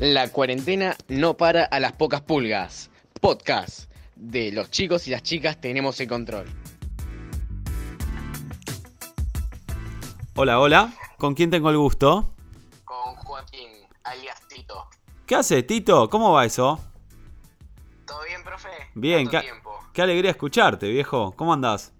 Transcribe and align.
La 0.00 0.28
cuarentena 0.28 0.96
no 1.08 1.36
para 1.36 1.64
a 1.64 1.78
las 1.78 1.92
pocas 1.92 2.22
pulgas. 2.22 2.90
Podcast 3.20 3.92
de 4.16 4.50
los 4.50 4.70
chicos 4.70 5.06
y 5.06 5.10
las 5.10 5.22
chicas 5.22 5.60
tenemos 5.60 6.00
el 6.00 6.08
control. 6.08 6.46
Hola, 10.36 10.58
hola. 10.58 10.94
¿Con 11.18 11.34
quién 11.34 11.50
tengo 11.50 11.68
el 11.68 11.76
gusto? 11.76 12.32
Con 12.82 13.14
Joaquín, 13.16 13.68
alias 14.04 14.40
Tito. 14.48 14.88
¿Qué 15.26 15.34
haces, 15.34 15.66
Tito? 15.66 16.08
¿Cómo 16.08 16.32
va 16.32 16.46
eso? 16.46 16.80
¿Todo 18.06 18.24
bien, 18.26 18.42
profe? 18.42 18.70
Bien, 18.94 19.28
qué 19.28 20.00
alegría 20.00 20.30
escucharte, 20.30 20.88
viejo. 20.88 21.34
¿Cómo 21.36 21.52
andás? 21.52 21.92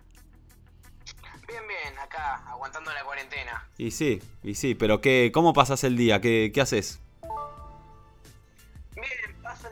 Bien, 1.46 1.68
bien, 1.68 1.98
acá, 1.98 2.48
aguantando 2.48 2.94
la 2.94 3.04
cuarentena. 3.04 3.68
Y 3.76 3.90
sí, 3.90 4.22
y 4.42 4.54
sí, 4.54 4.74
pero 4.74 5.02
qué, 5.02 5.30
¿cómo 5.34 5.52
pasas 5.52 5.84
el 5.84 5.98
día? 5.98 6.22
¿Qué, 6.22 6.50
qué 6.54 6.62
haces? 6.62 6.98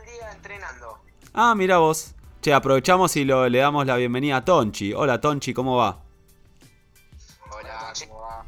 Día 0.08 0.32
entrenando. 0.32 0.98
Ah, 1.34 1.54
mira 1.54 1.78
vos. 1.78 2.14
Che, 2.40 2.52
aprovechamos 2.52 3.14
y 3.16 3.24
lo, 3.24 3.48
le 3.48 3.58
damos 3.58 3.84
la 3.84 3.96
bienvenida 3.96 4.38
a 4.38 4.44
Tonchi. 4.44 4.92
Hola, 4.94 5.20
Tonchi, 5.20 5.52
¿cómo 5.52 5.76
va? 5.76 5.98
Hola, 7.50 7.92
¿cómo 8.06 8.20
va? 8.20 8.44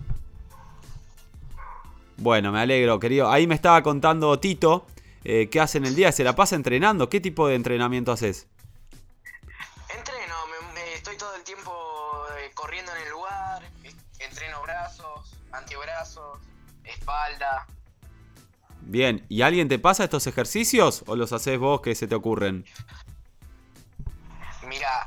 Bueno, 2.16 2.52
me 2.52 2.60
alegro, 2.60 2.98
querido. 2.98 3.30
Ahí 3.30 3.46
me 3.46 3.54
estaba 3.54 3.82
contando 3.82 4.38
Tito 4.38 4.86
eh, 5.24 5.48
qué 5.50 5.60
hace 5.60 5.78
en 5.78 5.86
el 5.86 5.94
día. 5.94 6.12
¿Se 6.12 6.24
la 6.24 6.34
pasa 6.34 6.56
entrenando? 6.56 7.08
¿Qué 7.08 7.20
tipo 7.20 7.46
de 7.48 7.56
entrenamiento 7.56 8.12
haces? 8.12 8.46
Bien, 18.90 19.24
¿y 19.28 19.42
alguien 19.42 19.68
te 19.68 19.78
pasa 19.78 20.02
estos 20.02 20.26
ejercicios 20.26 21.04
o 21.06 21.14
los 21.14 21.32
haces 21.32 21.56
vos 21.60 21.80
que 21.80 21.94
se 21.94 22.08
te 22.08 22.16
ocurren? 22.16 22.64
Mira, 24.66 25.06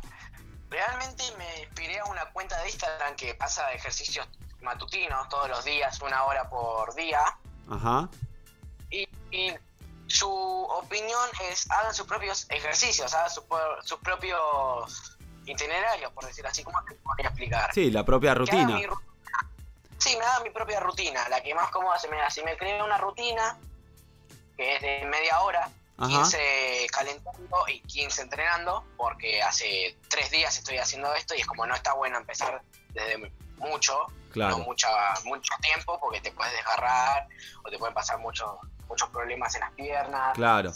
realmente 0.69 1.25
me 1.37 1.63
inspiré 1.63 1.99
a 1.99 2.05
una 2.05 2.23
cuenta 2.31 2.57
de 2.61 2.69
Instagram 2.69 3.13
que 3.17 3.35
pasa 3.35 3.73
ejercicios 3.73 4.25
matutinos 4.61 5.27
todos 5.27 5.49
los 5.49 5.65
días, 5.65 5.99
una 6.01 6.23
hora 6.23 6.49
por 6.49 6.95
día. 6.95 7.19
Ajá. 7.69 8.09
Y, 8.89 9.05
y 9.31 9.53
su 10.07 10.31
opinión 10.31 11.29
es 11.51 11.69
hagan 11.69 11.93
sus 11.93 12.07
propios 12.07 12.45
ejercicios, 12.51 13.13
hagan 13.13 13.31
sus, 13.31 13.99
propios 14.01 15.17
itinerarios, 15.45 16.09
por 16.13 16.25
decirlo 16.25 16.49
así. 16.49 16.63
¿Cómo 16.63 16.81
te 16.85 16.95
podría 16.95 17.27
explicar? 17.27 17.73
Sí, 17.73 17.91
la 17.91 18.05
propia 18.05 18.33
rutina. 18.33 18.79
sí, 19.97 20.15
me 20.15 20.23
haga 20.23 20.41
mi 20.41 20.51
propia 20.51 20.79
rutina, 20.79 21.27
la 21.27 21.43
que 21.43 21.53
más 21.53 21.69
cómoda 21.69 21.99
se 21.99 22.07
me 22.07 22.15
da. 22.15 22.29
Si 22.29 22.41
me 22.43 22.55
creo 22.55 22.85
una 22.85 22.97
rutina, 22.97 23.59
que 24.57 24.75
es 24.75 24.81
de 24.81 25.05
media 25.05 25.39
hora, 25.41 25.69
Ajá. 25.97 26.07
15 26.09 26.87
calentando 26.91 27.57
y 27.67 27.79
15 27.81 28.21
entrenando, 28.23 28.83
porque 28.97 29.41
hace 29.41 29.95
tres 30.09 30.31
días 30.31 30.57
estoy 30.57 30.77
haciendo 30.77 31.13
esto 31.13 31.35
y 31.35 31.41
es 31.41 31.47
como 31.47 31.65
no 31.65 31.75
está 31.75 31.93
bueno 31.93 32.17
empezar 32.17 32.61
desde 32.89 33.31
mucho, 33.57 34.07
Claro. 34.31 34.57
no 34.57 34.63
mucha, 34.63 34.87
mucho 35.25 35.53
tiempo, 35.61 35.99
porque 35.99 36.19
te 36.19 36.31
puedes 36.31 36.53
desgarrar 36.53 37.27
o 37.63 37.69
te 37.69 37.77
pueden 37.77 37.93
pasar 37.93 38.17
muchos 38.19 38.49
muchos 38.89 39.09
problemas 39.09 39.53
en 39.55 39.61
las 39.61 39.71
piernas. 39.71 40.33
Claro. 40.35 40.71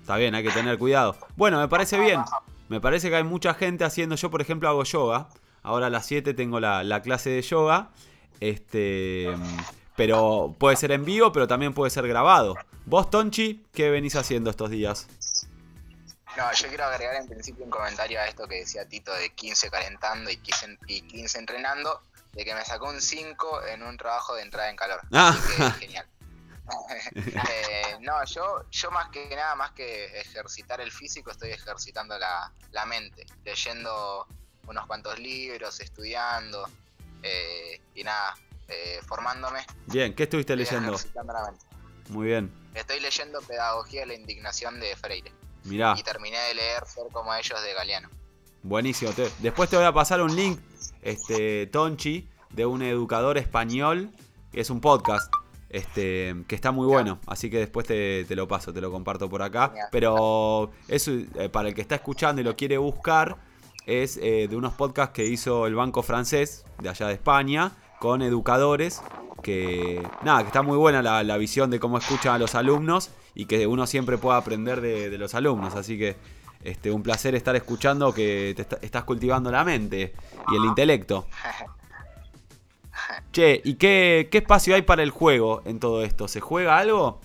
Está 0.00 0.16
bien, 0.16 0.34
hay 0.34 0.42
que 0.42 0.50
tener 0.50 0.78
cuidado. 0.78 1.16
Bueno, 1.36 1.58
me 1.58 1.68
parece 1.68 1.98
bien. 1.98 2.22
Me 2.68 2.80
parece 2.80 3.08
que 3.10 3.16
hay 3.16 3.24
mucha 3.24 3.54
gente 3.54 3.84
haciendo. 3.84 4.16
Yo, 4.16 4.30
por 4.30 4.40
ejemplo, 4.42 4.68
hago 4.68 4.84
yoga. 4.84 5.28
Ahora 5.62 5.86
a 5.86 5.90
las 5.90 6.04
7 6.06 6.34
tengo 6.34 6.60
la, 6.60 6.84
la 6.84 7.00
clase 7.02 7.30
de 7.30 7.42
yoga. 7.42 7.88
Este. 8.40 9.34
Pero 9.96 10.54
puede 10.58 10.76
ser 10.76 10.92
en 10.92 11.04
vivo, 11.04 11.32
pero 11.32 11.46
también 11.46 11.72
puede 11.72 11.90
ser 11.90 12.06
grabado. 12.08 12.56
Vos, 12.84 13.10
Tonchi, 13.10 13.64
¿qué 13.72 13.90
venís 13.90 14.16
haciendo 14.16 14.50
estos 14.50 14.70
días? 14.70 15.06
No, 16.36 16.52
yo 16.52 16.68
quiero 16.68 16.84
agregar 16.84 17.14
en 17.14 17.28
principio 17.28 17.64
un 17.64 17.70
comentario 17.70 18.20
a 18.20 18.26
esto 18.26 18.48
que 18.48 18.56
decía 18.56 18.88
Tito 18.88 19.14
de 19.14 19.30
15 19.30 19.70
calentando 19.70 20.30
y 20.30 20.36
15, 20.38 20.78
y 20.88 21.02
15 21.02 21.38
entrenando, 21.38 22.02
de 22.32 22.44
que 22.44 22.54
me 22.54 22.64
sacó 22.64 22.88
un 22.88 23.00
5 23.00 23.66
en 23.68 23.82
un 23.84 23.96
trabajo 23.96 24.34
de 24.34 24.42
entrada 24.42 24.68
en 24.68 24.76
calor. 24.76 25.00
Ah. 25.12 25.28
Así 25.28 25.56
que 25.56 25.70
genial. 25.86 26.08
Eh, 27.14 27.98
no, 28.00 28.24
yo, 28.24 28.64
yo 28.70 28.90
más 28.90 29.10
que 29.10 29.28
nada, 29.36 29.54
más 29.54 29.72
que 29.72 30.06
ejercitar 30.18 30.80
el 30.80 30.90
físico, 30.90 31.30
estoy 31.30 31.50
ejercitando 31.50 32.18
la, 32.18 32.50
la 32.72 32.86
mente, 32.86 33.26
leyendo 33.44 34.26
unos 34.66 34.86
cuantos 34.86 35.18
libros, 35.18 35.78
estudiando 35.80 36.66
eh, 37.22 37.80
y 37.94 38.02
nada, 38.02 38.34
eh, 38.68 39.00
formándome. 39.06 39.60
Bien, 39.86 40.14
¿qué 40.14 40.24
estuviste 40.24 40.56
leyendo? 40.56 40.96
Muy 42.10 42.26
bien. 42.28 42.52
Estoy 42.74 43.00
leyendo 43.00 43.40
Pedagogía 43.40 44.00
de 44.00 44.06
la 44.06 44.14
Indignación 44.14 44.80
de 44.80 44.94
Freire 44.96 45.32
Mirá, 45.64 45.94
y 45.96 46.02
terminé 46.02 46.38
de 46.48 46.54
leer 46.54 46.84
Ser 46.86 47.04
como 47.12 47.34
ellos 47.34 47.62
de 47.62 47.72
Galeano. 47.72 48.08
buenísimo. 48.62 49.12
Te- 49.12 49.30
después 49.38 49.70
te 49.70 49.76
voy 49.76 49.84
a 49.86 49.92
pasar 49.92 50.20
un 50.20 50.34
link, 50.34 50.58
este, 51.02 51.66
Tonchi, 51.68 52.28
de 52.50 52.66
un 52.66 52.82
educador 52.82 53.38
español, 53.38 54.10
que 54.52 54.60
es 54.60 54.70
un 54.70 54.80
podcast. 54.80 55.32
Este, 55.70 56.36
que 56.46 56.54
está 56.54 56.70
muy 56.70 56.86
bueno, 56.86 57.18
así 57.26 57.50
que 57.50 57.58
después 57.58 57.84
te, 57.84 58.24
te 58.26 58.36
lo 58.36 58.46
paso, 58.46 58.72
te 58.72 58.80
lo 58.80 58.92
comparto 58.92 59.28
por 59.28 59.42
acá. 59.42 59.72
Pero 59.90 60.70
eso, 60.86 61.10
eh, 61.10 61.48
para 61.50 61.68
el 61.70 61.74
que 61.74 61.80
está 61.80 61.96
escuchando 61.96 62.40
y 62.40 62.44
lo 62.44 62.54
quiere 62.54 62.78
buscar, 62.78 63.36
es 63.84 64.16
eh, 64.18 64.46
de 64.48 64.54
unos 64.54 64.74
podcasts 64.74 65.12
que 65.12 65.24
hizo 65.24 65.66
el 65.66 65.74
Banco 65.74 66.04
Francés, 66.04 66.64
de 66.80 66.90
allá 66.90 67.08
de 67.08 67.14
España, 67.14 67.72
con 68.04 68.20
educadores, 68.20 69.00
que 69.42 70.06
nada, 70.20 70.42
que 70.42 70.48
está 70.48 70.60
muy 70.60 70.76
buena 70.76 71.00
la, 71.00 71.22
la 71.22 71.38
visión 71.38 71.70
de 71.70 71.80
cómo 71.80 71.96
escuchan 71.96 72.34
a 72.34 72.38
los 72.38 72.54
alumnos 72.54 73.08
y 73.34 73.46
que 73.46 73.66
uno 73.66 73.86
siempre 73.86 74.18
pueda 74.18 74.36
aprender 74.36 74.82
de, 74.82 75.08
de 75.08 75.16
los 75.16 75.34
alumnos. 75.34 75.74
Así 75.74 75.98
que 75.98 76.14
este, 76.62 76.92
un 76.92 77.02
placer 77.02 77.34
estar 77.34 77.56
escuchando 77.56 78.12
que 78.12 78.52
te 78.56 78.60
está- 78.60 78.78
estás 78.82 79.04
cultivando 79.04 79.50
la 79.50 79.64
mente 79.64 80.12
y 80.52 80.56
el 80.56 80.66
intelecto. 80.66 81.26
Che, 83.32 83.62
¿y 83.64 83.76
qué, 83.76 84.28
qué 84.30 84.38
espacio 84.38 84.74
hay 84.74 84.82
para 84.82 85.02
el 85.02 85.10
juego 85.10 85.62
en 85.64 85.80
todo 85.80 86.04
esto? 86.04 86.28
¿Se 86.28 86.40
juega 86.42 86.76
algo? 86.76 87.22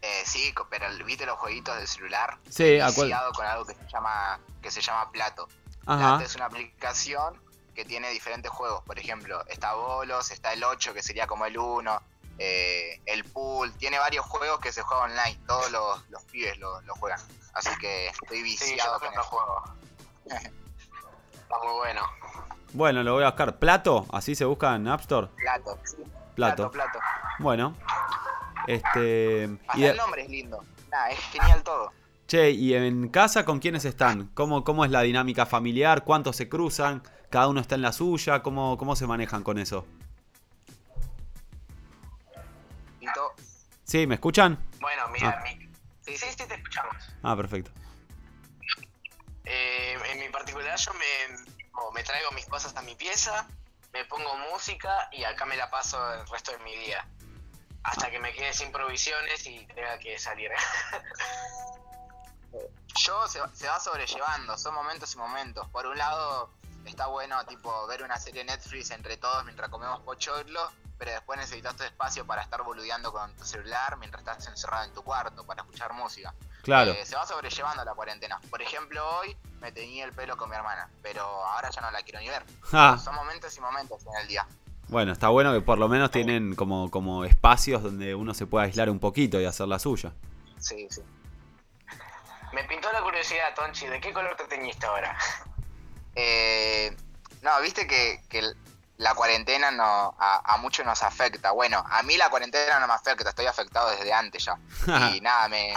Eh, 0.00 0.22
sí, 0.24 0.50
pero 0.70 0.86
¿viste 1.04 1.26
los 1.26 1.36
jueguitos 1.38 1.78
de 1.78 1.86
celular? 1.86 2.38
Sí, 2.48 2.80
¿a 2.80 2.90
cuál? 2.92 3.08
Viciado 3.08 3.32
con 3.32 3.44
algo 3.44 3.66
que 3.66 3.74
se 3.74 3.86
llama, 3.92 4.40
que 4.62 4.70
se 4.70 4.80
llama 4.80 5.12
Plato. 5.12 5.46
Ajá. 5.84 5.98
Plato 6.16 6.24
es 6.24 6.34
una 6.36 6.46
aplicación 6.46 7.44
que 7.76 7.84
tiene 7.84 8.10
diferentes 8.10 8.50
juegos. 8.50 8.82
Por 8.84 8.98
ejemplo, 8.98 9.44
está 9.46 9.74
Bolos, 9.74 10.30
está 10.30 10.52
el 10.54 10.64
8, 10.64 10.94
que 10.94 11.02
sería 11.02 11.26
como 11.26 11.44
el 11.46 11.56
1, 11.56 12.02
eh, 12.38 13.00
el 13.06 13.24
Pool. 13.24 13.72
Tiene 13.74 13.98
varios 13.98 14.24
juegos 14.24 14.58
que 14.60 14.72
se 14.72 14.82
juegan 14.82 15.10
online. 15.10 15.38
Todos 15.46 15.70
los, 15.70 16.10
los 16.10 16.22
pibes 16.24 16.58
lo, 16.58 16.80
lo 16.80 16.94
juegan. 16.94 17.20
Así 17.52 17.70
que 17.78 18.08
estoy 18.08 18.42
viciado 18.42 18.98
con 18.98 19.12
eso. 19.12 19.22
juego. 19.22 19.62
Está 20.24 21.58
muy 21.62 21.74
bueno. 21.76 22.02
Bueno, 22.72 23.02
lo 23.02 23.12
voy 23.12 23.24
a 23.24 23.28
buscar. 23.28 23.58
¿Plato? 23.58 24.06
¿Así 24.10 24.34
se 24.34 24.44
busca 24.44 24.74
en 24.74 24.88
App 24.88 25.02
Store? 25.02 25.28
Plato, 25.36 25.78
sí. 25.84 25.96
Plato. 26.34 26.70
Plato, 26.70 26.70
plato. 26.70 26.98
Bueno. 27.38 27.76
Este. 28.66 29.48
Hasta 29.68 29.78
y 29.78 29.84
el 29.84 29.96
nombre 29.96 30.22
es 30.22 30.28
lindo. 30.28 30.64
Nada, 30.90 31.10
es 31.10 31.18
genial 31.30 31.62
todo. 31.62 31.92
Che, 32.26 32.50
¿y 32.50 32.74
en 32.74 33.08
casa 33.08 33.44
con 33.44 33.58
quiénes 33.60 33.84
están? 33.84 34.28
¿Cómo, 34.34 34.64
¿Cómo 34.64 34.84
es 34.84 34.90
la 34.90 35.02
dinámica 35.02 35.46
familiar? 35.46 36.04
¿Cuántos 36.04 36.36
se 36.36 36.48
cruzan? 36.48 37.02
¿Cada 37.30 37.48
uno 37.48 37.60
está 37.60 37.74
en 37.74 37.82
la 37.82 37.92
suya? 37.92 38.42
¿Cómo, 38.42 38.76
cómo 38.78 38.96
se 38.96 39.06
manejan 39.06 39.42
con 39.42 39.58
eso? 39.58 39.86
¿Sí? 43.84 44.06
¿Me 44.06 44.16
escuchan? 44.16 44.58
Bueno, 44.80 45.08
mira, 45.12 45.38
Ah. 45.38 45.42
mi- 45.44 45.64
sí, 46.02 46.16
sí, 46.16 46.26
sí, 46.36 46.44
te 46.48 46.54
escuchamos. 46.54 46.96
Ah, 47.22 47.36
perfecto. 47.36 47.70
Eh, 49.44 49.96
en 50.10 50.18
mi 50.18 50.28
particular 50.28 50.76
yo 50.76 50.92
me, 50.94 51.36
me 51.94 52.02
traigo 52.02 52.30
mis 52.32 52.46
cosas 52.46 52.74
a 52.76 52.82
mi 52.82 52.96
pieza, 52.96 53.46
me 53.92 54.04
pongo 54.06 54.36
música 54.52 55.08
y 55.12 55.22
acá 55.22 55.46
me 55.46 55.56
la 55.56 55.70
paso 55.70 55.98
el 56.14 56.26
resto 56.26 56.50
de 56.52 56.58
mi 56.64 56.74
día. 56.76 57.06
Hasta 57.84 58.10
que 58.10 58.18
me 58.18 58.32
quede 58.32 58.52
sin 58.52 58.72
provisiones 58.72 59.46
y 59.46 59.64
tenga 59.66 59.98
que 60.00 60.18
salir. 60.18 60.50
Yo 62.98 63.28
se, 63.28 63.40
se 63.52 63.68
va 63.68 63.78
sobrellevando, 63.80 64.56
son 64.58 64.74
momentos 64.74 65.14
y 65.14 65.18
momentos. 65.18 65.68
Por 65.68 65.86
un 65.86 65.96
lado, 65.98 66.50
está 66.84 67.06
bueno 67.08 67.44
tipo 67.46 67.86
ver 67.86 68.02
una 68.02 68.18
serie 68.18 68.44
Netflix 68.44 68.90
entre 68.90 69.16
todos 69.16 69.44
mientras 69.44 69.68
comemos 69.68 70.00
pochoclo, 70.00 70.60
pero 70.98 71.10
después 71.12 71.38
necesitas 71.38 71.76
tu 71.76 71.82
espacio 71.82 72.26
para 72.26 72.42
estar 72.42 72.62
boludeando 72.62 73.12
con 73.12 73.34
tu 73.36 73.44
celular 73.44 73.96
mientras 73.98 74.20
estás 74.22 74.46
encerrado 74.46 74.84
en 74.84 74.94
tu 74.94 75.02
cuarto 75.02 75.44
para 75.44 75.62
escuchar 75.62 75.92
música. 75.92 76.34
Claro. 76.62 76.92
Eh, 76.92 77.04
se 77.04 77.14
va 77.16 77.26
sobrellevando 77.26 77.84
la 77.84 77.94
cuarentena. 77.94 78.40
Por 78.50 78.62
ejemplo, 78.62 79.04
hoy 79.18 79.36
me 79.60 79.72
teñí 79.72 80.00
el 80.00 80.12
pelo 80.12 80.36
con 80.36 80.48
mi 80.48 80.56
hermana, 80.56 80.88
pero 81.02 81.22
ahora 81.22 81.70
ya 81.70 81.80
no 81.82 81.90
la 81.90 82.02
quiero 82.02 82.20
ni 82.20 82.28
ver. 82.28 82.44
Ah, 82.72 82.98
Son 83.02 83.14
momentos 83.14 83.56
y 83.56 83.60
momentos 83.60 84.04
en 84.06 84.20
el 84.22 84.26
día. 84.28 84.46
bueno, 84.88 85.12
está 85.12 85.28
bueno 85.28 85.52
que 85.52 85.60
por 85.60 85.78
lo 85.78 85.88
menos 85.88 86.10
tienen 86.10 86.54
como, 86.56 86.90
como 86.90 87.24
espacios 87.24 87.82
donde 87.82 88.14
uno 88.14 88.32
se 88.34 88.46
pueda 88.46 88.64
aislar 88.64 88.88
un 88.90 88.98
poquito 88.98 89.40
y 89.40 89.44
hacer 89.44 89.68
la 89.68 89.78
suya. 89.78 90.12
Sí, 90.58 90.88
sí. 90.90 91.02
Me 92.56 92.64
pintó 92.64 92.90
la 92.90 93.02
curiosidad, 93.02 93.54
Tonchi, 93.54 93.86
¿de 93.86 94.00
qué 94.00 94.14
color 94.14 94.34
te 94.36 94.44
teñiste 94.44 94.86
ahora? 94.86 95.16
Eh, 96.18 96.96
no, 97.42 97.60
viste 97.60 97.86
que, 97.86 98.22
la 98.96 99.14
cuarentena 99.14 99.70
no, 99.70 100.16
a, 100.18 100.40
a 100.54 100.56
muchos 100.56 100.86
nos 100.86 101.02
afecta. 101.02 101.50
Bueno, 101.50 101.84
a 101.86 102.02
mí 102.04 102.16
la 102.16 102.30
cuarentena 102.30 102.80
no 102.80 102.86
me 102.86 102.94
afecta, 102.94 103.28
estoy 103.28 103.44
afectado 103.44 103.90
desde 103.90 104.10
antes 104.14 104.42
ya. 104.46 104.56
y 105.14 105.20
nada, 105.20 105.46
me 105.48 105.74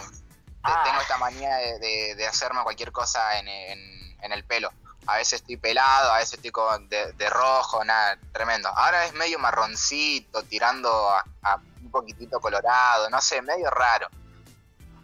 Ah. 0.63 0.81
tengo 0.85 1.01
esta 1.01 1.17
manía 1.17 1.55
de, 1.57 1.79
de- 1.79 2.15
de 2.15 2.25
hacerme 2.27 2.63
cualquier 2.63 2.93
cosa 2.93 3.37
en, 3.39 3.49
en- 3.49 4.15
en 4.21 4.31
el 4.31 4.45
pelo. 4.45 4.71
A 5.07 5.15
veces 5.17 5.41
estoy 5.41 5.57
pelado, 5.57 6.11
a 6.13 6.17
veces 6.19 6.35
estoy 6.35 6.51
con- 6.51 6.87
de, 6.87 7.11
de 7.13 7.29
rojo, 7.29 7.83
nada, 7.83 8.17
tremendo. 8.31 8.69
Ahora 8.69 9.03
es 9.05 9.13
medio 9.13 9.39
marroncito, 9.39 10.43
tirando 10.43 11.09
a, 11.09 11.25
a 11.43 11.55
un 11.81 11.91
poquitito 11.91 12.39
colorado, 12.39 13.09
no 13.09 13.19
sé, 13.21 13.41
medio 13.41 13.69
raro. 13.69 14.07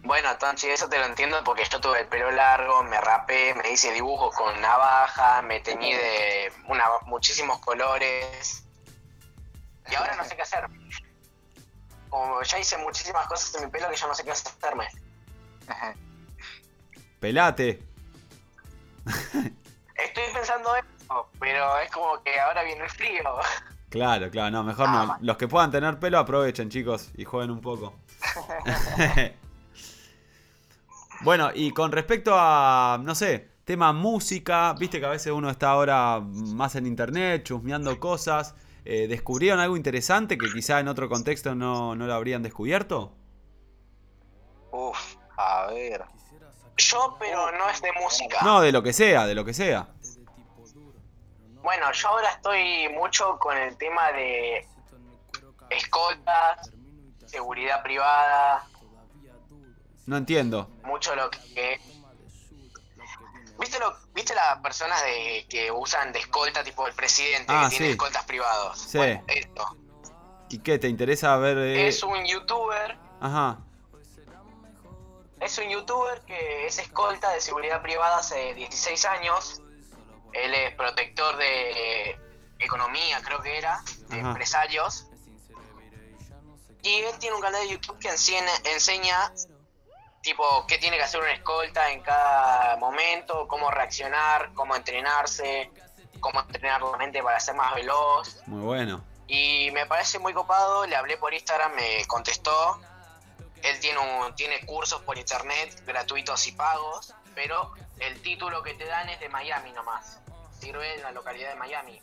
Bueno, 0.06 0.38
Tonchi, 0.38 0.68
eso 0.68 0.88
te 0.88 1.00
lo 1.00 1.04
entiendo 1.06 1.42
porque 1.42 1.64
yo 1.68 1.80
tuve 1.80 2.02
el 2.02 2.06
pelo 2.06 2.30
largo, 2.30 2.84
me 2.84 3.00
rapé, 3.00 3.54
me 3.54 3.72
hice 3.72 3.92
dibujos 3.92 4.32
con 4.36 4.60
navaja, 4.60 5.42
me 5.42 5.58
teñí 5.58 5.92
de 5.92 6.52
una, 6.68 6.84
muchísimos 7.06 7.58
colores. 7.58 8.64
Y 9.90 9.94
ahora 9.96 10.14
no 10.14 10.24
sé 10.24 10.36
qué 10.36 10.42
hacer. 10.42 10.64
Como 12.08 12.40
ya 12.40 12.58
hice 12.60 12.78
muchísimas 12.78 13.26
cosas 13.26 13.52
en 13.56 13.64
mi 13.64 13.70
pelo 13.72 13.90
que 13.90 13.96
ya 13.96 14.06
no 14.06 14.14
sé 14.14 14.22
qué 14.22 14.30
hacerme. 14.30 14.86
Pelate. 17.20 17.82
Estoy 19.96 20.24
pensando 20.32 20.76
eso, 20.76 21.30
pero 21.40 21.78
es 21.80 21.90
como 21.90 22.22
que 22.22 22.38
ahora 22.38 22.62
viene 22.62 22.84
el 22.84 22.90
frío. 22.90 23.24
Claro, 23.88 24.28
claro, 24.30 24.50
no, 24.50 24.64
mejor 24.64 24.90
no. 24.90 25.16
Los 25.20 25.36
que 25.36 25.46
puedan 25.46 25.70
tener 25.70 25.98
pelo 25.98 26.18
aprovechen, 26.18 26.68
chicos, 26.68 27.12
y 27.14 27.24
jueguen 27.24 27.52
un 27.52 27.60
poco. 27.60 27.94
bueno, 31.22 31.50
y 31.54 31.72
con 31.72 31.92
respecto 31.92 32.34
a, 32.34 32.98
no 33.02 33.14
sé, 33.14 33.48
tema 33.64 33.92
música, 33.92 34.74
viste 34.78 35.00
que 35.00 35.06
a 35.06 35.10
veces 35.10 35.32
uno 35.32 35.50
está 35.50 35.70
ahora 35.70 36.20
más 36.20 36.76
en 36.76 36.86
internet, 36.86 37.44
chusmeando 37.44 37.98
cosas. 37.98 38.54
eh, 38.84 39.08
¿Descubrieron 39.08 39.58
algo 39.58 39.76
interesante 39.76 40.38
que 40.38 40.46
quizá 40.52 40.78
en 40.80 40.88
otro 40.88 41.08
contexto 41.08 41.54
no, 41.54 41.94
no 41.96 42.06
lo 42.06 42.14
habrían 42.14 42.42
descubierto? 42.42 43.12
Uf, 44.70 45.16
a 45.36 45.66
ver. 45.66 46.04
Yo, 46.76 47.16
pero 47.18 47.50
no 47.52 47.68
es 47.70 47.80
de 47.80 47.90
música. 48.00 48.38
No, 48.42 48.60
de 48.60 48.70
lo 48.70 48.82
que 48.82 48.92
sea, 48.92 49.26
de 49.26 49.34
lo 49.34 49.44
que 49.44 49.54
sea. 49.54 49.88
Bueno, 51.62 51.90
yo 51.90 52.08
ahora 52.08 52.30
estoy 52.30 52.88
mucho 52.90 53.38
con 53.38 53.56
el 53.56 53.76
tema 53.76 54.12
de 54.12 54.68
escoltas, 55.70 56.70
seguridad 57.24 57.82
privada, 57.82 58.64
No 60.06 60.16
entiendo. 60.16 60.70
mucho 60.84 61.14
lo 61.14 61.30
que... 61.30 61.80
¿Viste, 63.58 63.78
lo, 63.78 63.96
¿Viste 64.14 64.34
las 64.34 64.58
personas 64.60 65.02
de, 65.02 65.46
que 65.48 65.70
usan 65.72 66.12
de 66.12 66.18
escolta, 66.20 66.62
tipo 66.62 66.86
el 66.86 66.92
presidente, 66.94 67.46
Ah, 67.48 67.66
que 67.70 67.76
tiene 67.76 67.92
escoltas 67.92 68.24
privados? 68.24 68.78
Sí. 68.78 68.98
Bueno, 68.98 69.24
esto. 69.28 69.76
¿Y 70.50 70.58
qué? 70.58 70.78
¿Te 70.78 70.88
interesa 70.88 71.36
ver? 71.38 71.56
eh? 71.58 71.88
Es 71.88 72.02
un 72.02 72.22
youtuber, 72.26 72.96
Ajá. 73.20 73.58
es 75.40 75.58
un 75.58 75.68
youtuber 75.70 76.20
que 76.26 76.66
es 76.66 76.78
escolta 76.78 77.30
de 77.30 77.40
seguridad 77.40 77.80
privada 77.82 78.18
hace 78.18 78.52
16 78.54 79.04
años. 79.06 79.62
Él 80.34 80.52
es 80.54 80.74
protector 80.74 81.36
de 81.38 82.18
economía, 82.58 83.22
creo 83.22 83.40
que 83.40 83.56
era, 83.56 83.82
de 84.08 84.20
Ajá. 84.20 84.28
empresarios. 84.28 85.06
Y 86.82 86.94
él 87.00 87.18
tiene 87.18 87.36
un 87.36 87.42
canal 87.42 87.62
de 87.62 87.70
YouTube 87.70 87.98
que 87.98 88.08
enseña, 88.10 88.42
enseña 88.64 89.32
tipo 90.26 90.66
qué 90.66 90.78
tiene 90.78 90.96
que 90.96 91.04
hacer 91.04 91.20
una 91.20 91.32
escolta 91.32 91.92
en 91.92 92.00
cada 92.02 92.76
momento, 92.76 93.46
cómo 93.46 93.70
reaccionar, 93.70 94.52
cómo 94.54 94.74
entrenarse, 94.74 95.70
cómo 96.18 96.40
entrenar 96.40 96.82
la 96.82 96.96
mente 96.96 97.22
para 97.22 97.38
ser 97.38 97.54
más 97.54 97.74
veloz. 97.76 98.42
Muy 98.46 98.62
bueno. 98.62 99.04
Y 99.28 99.70
me 99.70 99.86
parece 99.86 100.18
muy 100.18 100.32
copado, 100.32 100.84
le 100.84 100.96
hablé 100.96 101.16
por 101.16 101.32
Instagram, 101.32 101.72
me 101.74 102.04
contestó. 102.06 102.80
Él 103.62 103.78
tiene, 103.80 103.98
un, 104.00 104.34
tiene 104.34 104.66
cursos 104.66 105.00
por 105.02 105.16
internet, 105.16 105.80
gratuitos 105.86 106.46
y 106.48 106.52
pagos, 106.52 107.14
pero 107.34 107.72
el 108.00 108.20
título 108.20 108.62
que 108.64 108.74
te 108.74 108.84
dan 108.84 109.08
es 109.08 109.20
de 109.20 109.28
Miami 109.28 109.70
nomás. 109.72 110.18
Sirve 110.58 110.96
en 110.96 111.02
la 111.02 111.12
localidad 111.12 111.50
de 111.50 111.56
Miami. 111.56 112.00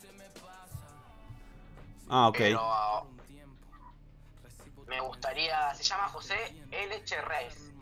Ah, 2.09 2.29
ok. 2.29 2.37
Pero 2.37 3.07
me 4.87 4.99
gustaría, 5.01 5.75
se 5.75 5.83
llama 5.83 6.07
José 6.07 6.37
L. 6.71 7.03
Cherreis. 7.03 7.72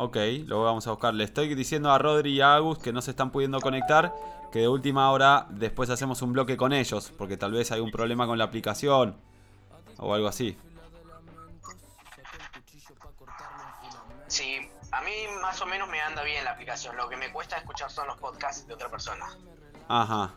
Ok, 0.00 0.16
lo 0.46 0.62
vamos 0.62 0.86
a 0.86 0.90
buscar. 0.90 1.12
Le 1.12 1.24
estoy 1.24 1.52
diciendo 1.56 1.90
a 1.90 1.98
Rodri 1.98 2.34
y 2.34 2.40
a 2.40 2.54
Agus 2.54 2.78
que 2.78 2.92
no 2.92 3.02
se 3.02 3.10
están 3.10 3.32
pudiendo 3.32 3.60
conectar. 3.60 4.14
Que 4.52 4.60
de 4.60 4.68
última 4.68 5.10
hora 5.10 5.46
después 5.50 5.90
hacemos 5.90 6.22
un 6.22 6.32
bloque 6.32 6.56
con 6.56 6.72
ellos. 6.72 7.12
Porque 7.18 7.36
tal 7.36 7.50
vez 7.50 7.72
hay 7.72 7.80
un 7.80 7.90
problema 7.90 8.24
con 8.24 8.38
la 8.38 8.44
aplicación. 8.44 9.20
O 9.98 10.14
algo 10.14 10.28
así. 10.28 10.56
Sí, 14.28 14.70
a 14.92 15.00
mí 15.00 15.12
más 15.42 15.60
o 15.62 15.66
menos 15.66 15.88
me 15.88 16.00
anda 16.00 16.22
bien 16.22 16.44
la 16.44 16.52
aplicación. 16.52 16.96
Lo 16.96 17.08
que 17.08 17.16
me 17.16 17.32
cuesta 17.32 17.56
escuchar 17.56 17.90
son 17.90 18.06
los 18.06 18.18
podcasts 18.18 18.68
de 18.68 18.74
otra 18.74 18.88
persona. 18.88 19.26
Ajá. 19.88 20.32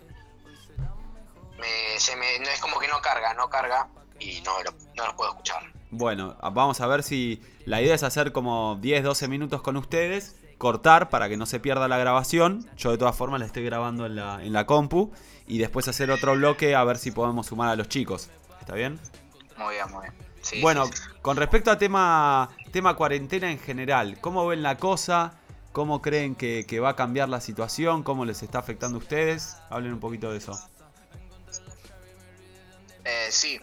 Me, 1.60 2.00
se 2.00 2.16
me, 2.16 2.40
no 2.40 2.50
es 2.50 2.60
como 2.60 2.80
que 2.80 2.88
no 2.88 3.00
carga, 3.00 3.36
no 3.36 3.48
carga 3.48 3.88
y 4.20 4.42
no 4.42 4.54
los 4.64 5.14
puedo 5.14 5.30
escuchar. 5.30 5.81
Bueno, 5.92 6.36
vamos 6.54 6.80
a 6.82 6.88
ver 6.88 7.04
si 7.04 7.42
la 7.66 7.82
idea 7.82 7.94
es 7.96 8.04
hacer 8.04 8.32
como 8.32 8.78
10, 8.82 9.04
12 9.04 9.28
minutos 9.28 9.62
con 9.62 9.78
ustedes. 9.78 10.36
Cortar 10.58 11.10
para 11.10 11.28
que 11.28 11.38
no 11.38 11.46
se 11.46 11.60
pierda 11.60 11.88
la 11.88 11.98
grabación. 11.98 12.70
Yo 12.78 12.92
de 12.92 12.98
todas 12.98 13.16
formas 13.16 13.40
la 13.40 13.46
estoy 13.48 13.64
grabando 13.66 14.06
en 14.06 14.16
la, 14.16 14.44
en 14.44 14.54
la 14.54 14.66
compu. 14.66 15.12
Y 15.48 15.58
después 15.58 15.88
hacer 15.88 16.12
otro 16.12 16.34
bloque 16.36 16.76
a 16.76 16.84
ver 16.84 16.98
si 16.98 17.12
podemos 17.12 17.48
sumar 17.48 17.70
a 17.70 17.76
los 17.76 17.90
chicos. 17.90 18.30
¿Está 18.60 18.76
bien? 18.76 19.00
Muy 19.58 19.76
bien, 19.76 19.90
muy 19.92 20.02
bien. 20.04 20.14
Sí, 20.42 20.62
Bueno, 20.62 20.86
sí, 20.86 20.94
sí. 20.94 21.04
con 21.22 21.38
respecto 21.38 21.72
a 21.72 21.78
tema, 21.78 22.50
tema 22.72 22.96
cuarentena 22.96 23.52
en 23.52 23.60
general, 23.60 24.20
¿cómo 24.22 24.48
ven 24.48 24.64
la 24.64 24.78
cosa? 24.78 25.40
¿Cómo 25.72 26.02
creen 26.02 26.36
que, 26.36 26.66
que 26.68 26.80
va 26.80 26.90
a 26.90 26.96
cambiar 26.96 27.30
la 27.30 27.42
situación? 27.42 28.04
¿Cómo 28.04 28.26
les 28.26 28.42
está 28.44 28.60
afectando 28.60 28.98
a 28.98 29.02
ustedes? 29.02 29.58
Hablen 29.70 29.94
un 29.94 30.00
poquito 30.00 30.32
de 30.32 30.38
eso. 30.40 30.62
Eh, 33.04 33.28
sí. 33.32 33.60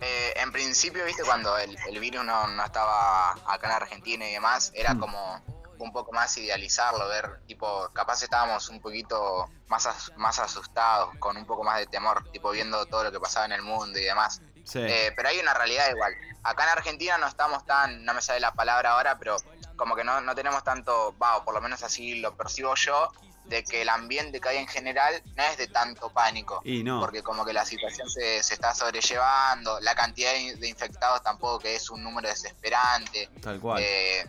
Eh, 0.00 0.32
en 0.36 0.52
principio, 0.52 1.04
viste, 1.04 1.24
cuando 1.24 1.56
el, 1.58 1.76
el 1.88 1.98
virus 1.98 2.24
no, 2.24 2.46
no 2.46 2.64
estaba 2.64 3.32
acá 3.32 3.66
en 3.66 3.72
Argentina 3.72 4.28
y 4.28 4.32
demás, 4.32 4.70
era 4.74 4.94
Mm. 4.94 5.00
como 5.00 5.42
un 5.80 5.92
poco 5.92 6.12
más 6.12 6.36
idealizarlo, 6.38 7.06
ver, 7.08 7.40
tipo, 7.46 7.88
capaz 7.92 8.22
estábamos 8.22 8.68
un 8.68 8.80
poquito 8.80 9.48
más, 9.68 9.86
as- 9.86 10.12
más 10.16 10.38
asustados, 10.40 11.14
con 11.18 11.36
un 11.36 11.46
poco 11.46 11.62
más 11.62 11.78
de 11.78 11.86
temor, 11.86 12.28
tipo, 12.32 12.50
viendo 12.50 12.84
todo 12.86 13.04
lo 13.04 13.12
que 13.12 13.20
pasaba 13.20 13.46
en 13.46 13.52
el 13.52 13.62
mundo 13.62 13.96
y 13.98 14.02
demás. 14.02 14.40
Sí. 14.64 14.80
Eh, 14.80 15.12
pero 15.16 15.28
hay 15.28 15.38
una 15.38 15.54
realidad 15.54 15.88
igual. 15.90 16.12
Acá 16.42 16.64
en 16.64 16.70
Argentina 16.70 17.16
no 17.18 17.26
estamos 17.28 17.64
tan, 17.64 18.04
no 18.04 18.12
me 18.12 18.20
sale 18.20 18.40
la 18.40 18.52
palabra 18.52 18.90
ahora, 18.92 19.18
pero 19.18 19.36
como 19.76 19.94
que 19.94 20.02
no, 20.02 20.20
no 20.20 20.34
tenemos 20.34 20.64
tanto, 20.64 21.16
va, 21.22 21.36
o 21.36 21.44
por 21.44 21.54
lo 21.54 21.60
menos 21.60 21.82
así 21.84 22.16
lo 22.20 22.36
percibo 22.36 22.74
yo, 22.74 23.10
de 23.48 23.64
que 23.64 23.82
el 23.82 23.88
ambiente 23.88 24.40
que 24.40 24.48
hay 24.50 24.58
en 24.58 24.68
general 24.68 25.22
no 25.34 25.42
es 25.42 25.56
de 25.56 25.66
tanto 25.68 26.10
pánico. 26.10 26.60
y 26.64 26.82
no. 26.84 27.00
Porque 27.00 27.22
como 27.22 27.44
que 27.44 27.52
la 27.52 27.64
situación 27.64 28.08
se, 28.08 28.42
se 28.42 28.54
está 28.54 28.74
sobrellevando, 28.74 29.80
la 29.80 29.94
cantidad 29.94 30.32
de 30.32 30.56
de 30.56 30.68
infectados 30.68 31.22
tampoco 31.22 31.58
que 31.58 31.74
es 31.76 31.90
un 31.90 32.02
número 32.02 32.28
desesperante. 32.28 33.28
Tal 33.40 33.58
cual. 33.60 33.82
Eh, 33.82 34.26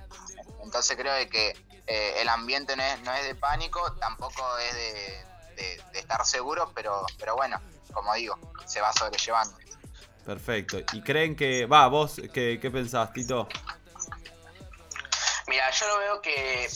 entonces 0.63 0.95
creo 0.97 1.13
de 1.13 1.27
que 1.29 1.49
eh, 1.87 2.15
el 2.21 2.29
ambiente 2.29 2.75
no 2.75 2.83
es, 2.83 2.99
no 3.01 3.13
es 3.13 3.25
de 3.25 3.35
pánico, 3.35 3.81
tampoco 3.99 4.43
es 4.59 4.73
de, 4.75 5.25
de- 5.55 5.81
de 5.91 5.99
estar 5.99 6.25
seguro, 6.25 6.71
pero, 6.73 7.05
pero 7.17 7.35
bueno, 7.35 7.59
como 7.93 8.13
digo, 8.13 8.37
se 8.65 8.79
va 8.79 8.93
sobrellevando. 8.93 9.57
Perfecto. 10.25 10.77
¿Y 10.93 11.01
creen 11.01 11.35
que... 11.35 11.65
Va, 11.65 11.87
vos, 11.87 12.21
¿qué, 12.33 12.59
qué 12.61 12.69
pensás, 12.69 13.11
Tito? 13.13 13.47
Mira, 15.47 15.71
yo 15.71 15.87
lo 15.87 15.97
veo 15.97 16.21
que 16.21 16.69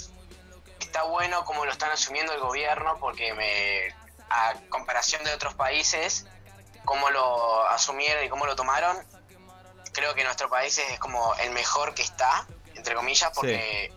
está 0.94 1.06
bueno 1.06 1.44
como 1.44 1.66
lo 1.66 1.72
están 1.72 1.90
asumiendo 1.90 2.34
el 2.34 2.40
gobierno 2.40 2.98
porque 3.00 3.34
me 3.34 3.88
a 4.30 4.54
comparación 4.70 5.24
de 5.24 5.34
otros 5.34 5.56
países 5.56 6.28
cómo 6.86 7.10
lo 7.10 7.68
asumieron 7.68 8.24
y 8.24 8.30
cómo 8.30 8.46
lo 8.46 8.56
tomaron 8.56 8.96
creo 9.92 10.14
que 10.14 10.24
nuestro 10.24 10.50
país 10.50 10.78
es 10.78 11.00
como 11.00 11.34
el 11.38 11.50
mejor 11.50 11.96
que 11.96 12.04
está 12.04 12.46
entre 12.76 12.94
comillas 12.94 13.32
porque 13.34 13.92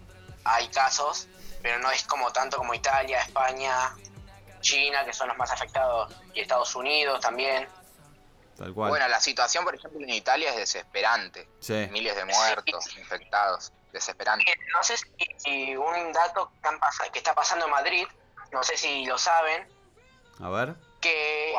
hay 0.44 0.68
casos 0.68 1.28
pero 1.60 1.78
no 1.80 1.90
es 1.90 2.02
como 2.04 2.32
tanto 2.32 2.56
como 2.56 2.72
Italia, 2.72 3.20
España, 3.20 3.94
China 4.62 5.04
que 5.04 5.12
son 5.12 5.28
los 5.28 5.36
más 5.36 5.50
afectados 5.50 6.14
y 6.32 6.40
Estados 6.40 6.74
Unidos 6.74 7.20
también 7.20 7.68
Tal 8.56 8.72
cual. 8.72 8.88
Bueno, 8.88 9.06
la 9.08 9.20
situación, 9.20 9.66
por 9.66 9.74
ejemplo, 9.74 10.00
en 10.00 10.08
Italia 10.08 10.48
es 10.48 10.56
desesperante. 10.56 11.46
sí. 11.60 11.88
Miles 11.90 12.16
de 12.16 12.24
muertos, 12.24 12.96
infectados, 12.96 13.70
desesperante. 13.93 14.45
No 14.73 14.83
sé 14.83 14.97
si, 14.97 15.07
si 15.37 15.76
un 15.76 16.12
dato 16.12 16.50
que, 16.62 16.69
han 16.69 16.78
pas- 16.81 17.11
que 17.11 17.19
está 17.19 17.35
pasando 17.35 17.64
en 17.66 17.71
Madrid, 17.71 18.07
no 18.52 18.62
sé 18.62 18.76
si 18.76 19.05
lo 19.07 19.19
saben, 19.19 19.66
A 20.43 20.49
ver. 20.50 20.75
que 21.00 21.55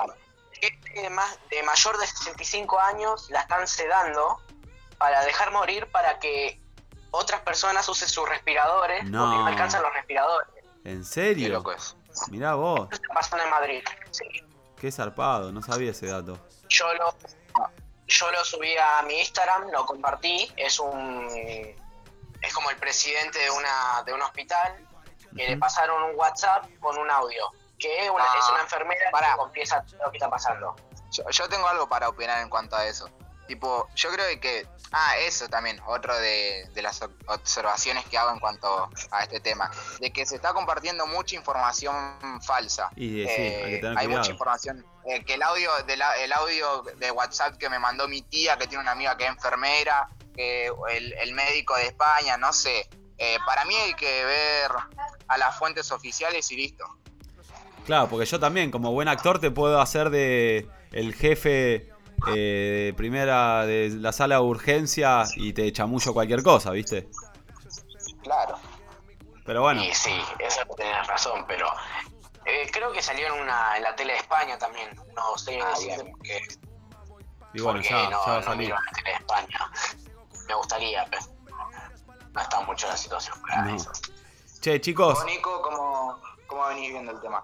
gente 0.62 1.02
de, 1.02 1.10
más, 1.10 1.38
de 1.50 1.64
mayor 1.64 1.98
de 1.98 2.08
65 2.08 2.80
años 2.80 3.30
la 3.30 3.42
están 3.42 3.68
sedando 3.68 4.42
para 4.98 5.24
dejar 5.26 5.52
morir 5.52 5.88
para 5.92 6.20
que 6.20 6.60
otras 7.12 7.42
personas 7.42 7.88
usen 7.90 8.08
sus 8.10 8.28
respiradores 8.28 9.04
No. 9.06 9.22
porque 9.26 9.38
no 9.38 9.48
alcanzan 9.48 9.82
los 9.84 9.94
respiradores. 9.94 10.50
¿En 10.84 11.00
Qué 11.00 11.06
serio? 11.06 11.50
loco 11.50 11.72
es. 11.72 11.96
Mirá 12.30 12.56
vos. 12.56 12.88
Eso 12.92 13.02
está 13.02 13.14
pasando 13.14 13.44
en 13.44 13.50
Madrid. 13.52 13.84
Sí. 14.12 14.26
Qué 14.80 14.92
zarpado, 14.92 15.52
no 15.52 15.62
sabía 15.62 15.92
ese 15.92 16.08
dato. 16.08 16.40
Yo 16.70 16.92
lo, 16.96 17.16
yo 18.08 18.32
lo 18.32 18.44
subí 18.46 18.76
a 18.78 19.02
mi 19.04 19.20
Instagram, 19.20 19.70
lo 19.72 19.86
compartí. 19.86 20.52
Es 20.58 20.80
un. 20.80 21.28
Es 22.42 22.54
como 22.54 22.70
el 22.70 22.78
presidente 22.78 23.40
de, 23.40 23.50
una, 23.52 24.04
de 24.06 24.14
un 24.14 24.22
hospital 24.22 24.86
que 25.36 25.48
le 25.50 25.58
pasaron 25.58 26.02
un 26.04 26.16
WhatsApp 26.16 26.66
con 26.80 26.98
un 26.98 27.10
audio. 27.10 27.52
Que 27.80 28.06
es 28.06 28.10
una, 28.10 28.24
Ah, 28.24 28.36
es 28.40 28.50
una 28.50 28.62
enfermera 28.62 29.12
pará. 29.12 29.32
que 29.32 29.38
confiesa 29.38 29.84
todo 29.84 30.04
lo 30.06 30.12
que 30.12 30.18
está 30.18 30.30
pasando. 30.30 30.76
Yo, 31.12 31.24
yo 31.30 31.48
tengo 31.50 31.68
algo 31.68 31.88
para 31.88 32.10
opinar 32.10 32.42
en 32.42 32.50
cuanto 32.50 32.76
a 32.76 32.86
eso. 32.86 33.10
Tipo, 33.48 33.88
yo 33.96 34.12
creo 34.12 34.40
que. 34.42 34.68
Ah, 34.92 35.18
eso 35.18 35.48
también, 35.50 35.80
otro 35.86 36.18
de, 36.18 36.68
de 36.74 36.82
las 36.82 37.02
ob- 37.02 37.12
observaciones 37.28 38.06
que 38.06 38.18
hago 38.18 38.32
en 38.32 38.40
cuanto 38.40 38.90
a 39.12 39.24
este 39.24 39.40
tema. 39.42 39.70
De 40.00 40.12
que 40.12 40.26
se 40.26 40.36
está 40.36 40.54
compartiendo 40.54 41.06
mucha 41.08 41.36
información 41.36 42.42
falsa. 42.42 42.90
Y 42.96 43.22
eh, 43.24 43.28
sí, 43.28 43.42
hay 43.42 43.50
que 43.72 43.76
Eh, 43.76 43.80
tener 43.82 43.98
hay 44.00 44.08
mucha 44.08 44.32
información. 44.32 44.86
Eh, 45.06 45.24
que 45.24 45.36
el 45.36 45.44
audio, 45.44 45.72
de 45.84 45.98
la- 45.98 46.18
el 46.18 46.34
audio 46.34 46.82
de 46.84 47.12
WhatsApp 47.12 47.58
que 47.58 47.70
me 47.70 47.80
mandó 47.80 48.08
mi 48.08 48.22
tía, 48.22 48.58
que 48.58 48.68
tiene 48.68 48.82
una 48.82 48.92
amiga 48.92 49.16
que 49.18 49.26
es 49.26 49.30
enfermera, 49.30 50.10
que 50.38 50.68
el, 50.92 51.14
el 51.14 51.34
médico 51.34 51.76
de 51.76 51.88
España, 51.88 52.38
no 52.38 52.54
sé. 52.54 52.88
Eh, 53.18 53.38
para 53.46 53.66
mí 53.66 53.76
hay 53.76 53.94
que 53.96 54.24
ver 54.24 54.72
a 55.28 55.38
las 55.38 55.58
fuentes 55.58 55.92
oficiales 55.92 56.50
y 56.52 56.56
listo. 56.56 56.86
Claro, 57.86 58.08
porque 58.10 58.26
yo 58.26 58.40
también, 58.40 58.70
como 58.72 58.92
buen 58.92 59.08
actor, 59.08 59.40
te 59.40 59.50
puedo 59.52 59.82
hacer 59.82 60.10
de 60.12 60.68
el 60.92 61.14
jefe 61.16 61.90
eh, 62.28 62.86
de 62.88 62.94
primera 62.96 63.66
de 63.66 63.90
la 63.90 64.12
sala 64.12 64.36
de 64.36 64.42
urgencia 64.42 65.24
y 65.36 65.54
te 65.54 65.72
chamullo 65.74 66.14
cualquier 66.14 66.44
cosa, 66.44 66.72
¿viste? 66.72 67.08
Claro. 68.24 68.60
Pero 69.46 69.62
bueno, 69.62 69.82
Y 69.84 69.94
sí, 69.94 70.12
eso 70.40 70.62
tenés 70.76 71.08
razón, 71.08 71.46
pero. 71.48 71.68
eh, 72.46 72.70
creo 72.72 72.92
que 72.92 73.02
salió 73.02 73.28
en, 73.34 73.42
una, 73.42 73.78
en 73.78 73.84
la 73.84 73.96
tele 73.96 74.14
de 74.14 74.20
España 74.20 74.58
también. 74.58 74.90
No 75.16 75.38
sé 75.38 75.60
Ah, 75.62 75.74
bien. 75.80 76.12
porque, 76.12 76.40
y 77.54 77.62
bueno, 77.62 77.80
porque 77.80 77.90
ya, 77.90 78.10
no, 78.10 78.10
ya 78.10 78.18
va 78.32 78.36
a 78.36 78.40
no 78.40 78.44
salir. 78.44 78.58
miro 78.68 78.76
la 78.76 78.92
tele 78.92 79.10
de 79.12 79.16
España. 79.16 79.72
Me 80.48 80.56
gustaría, 80.56 81.06
pero 81.10 81.24
no 82.34 82.42
está 82.42 82.62
mucho 82.62 82.88
la 82.88 82.98
situación 82.98 83.36
para 83.42 83.66
No. 83.66 83.76
eso. 83.76 83.92
Che, 84.62 84.80
chicos, 84.82 85.24
Nico, 85.26 85.62
¿cómo, 85.62 86.20
¿cómo 86.48 86.68
venís 86.68 86.92
viendo 86.92 87.12
el 87.12 87.20
tema? 87.22 87.44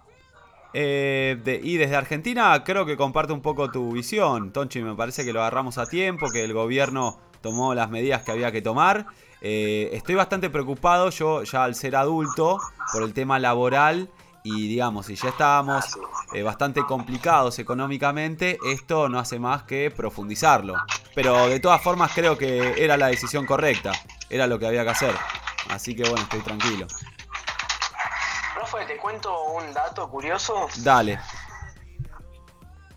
eh, 0.75 1.39
de- 1.43 1.59
y 1.63 1.77
desde 1.77 1.95
Argentina 1.95 2.63
creo 2.63 2.83
que 2.83 2.97
comparte 2.97 3.31
un 3.31 3.43
poco 3.43 3.69
tu 3.69 3.91
visión. 3.91 4.51
Tonchi, 4.51 4.81
me 4.81 4.95
parece 4.95 5.23
que 5.23 5.31
lo 5.31 5.41
agarramos 5.41 5.77
a 5.77 5.85
tiempo, 5.85 6.31
que 6.31 6.43
el 6.43 6.51
gobierno 6.53 7.19
tomó 7.41 7.75
las 7.75 7.91
medidas 7.91 8.23
que 8.23 8.31
había 8.31 8.51
que 8.51 8.63
tomar. 8.63 9.05
Eh, 9.41 9.91
estoy 9.93 10.15
bastante 10.15 10.49
preocupado 10.49 11.11
yo 11.11 11.43
ya 11.43 11.63
al 11.65 11.75
ser 11.75 11.95
adulto 11.95 12.57
por 12.91 13.03
el 13.03 13.13
tema 13.13 13.37
laboral 13.37 14.09
y 14.43 14.67
digamos, 14.67 15.05
si 15.05 15.15
ya 15.15 15.29
estábamos 15.29 15.97
eh, 16.33 16.43
bastante 16.43 16.85
complicados 16.85 17.59
económicamente, 17.59 18.57
esto 18.65 19.07
no 19.07 19.17
hace 19.19 19.39
más 19.39 19.63
que 19.63 19.89
profundizarlo. 19.89 20.75
Pero 21.15 21.47
de 21.47 21.59
todas 21.59 21.81
formas 21.81 22.11
creo 22.13 22.37
que 22.37 22.83
era 22.83 22.97
la 22.97 23.07
decisión 23.07 23.45
correcta, 23.45 23.93
era 24.29 24.45
lo 24.45 24.59
que 24.59 24.67
había 24.67 24.83
que 24.83 24.89
hacer. 24.89 25.15
Así 25.69 25.95
que 25.95 26.03
bueno, 26.03 26.21
estoy 26.23 26.41
tranquilo. 26.41 26.87
Profe, 28.53 28.85
te 28.85 28.97
cuento 28.97 29.43
un 29.53 29.73
dato 29.73 30.09
curioso 30.09 30.67
Dale. 30.77 31.19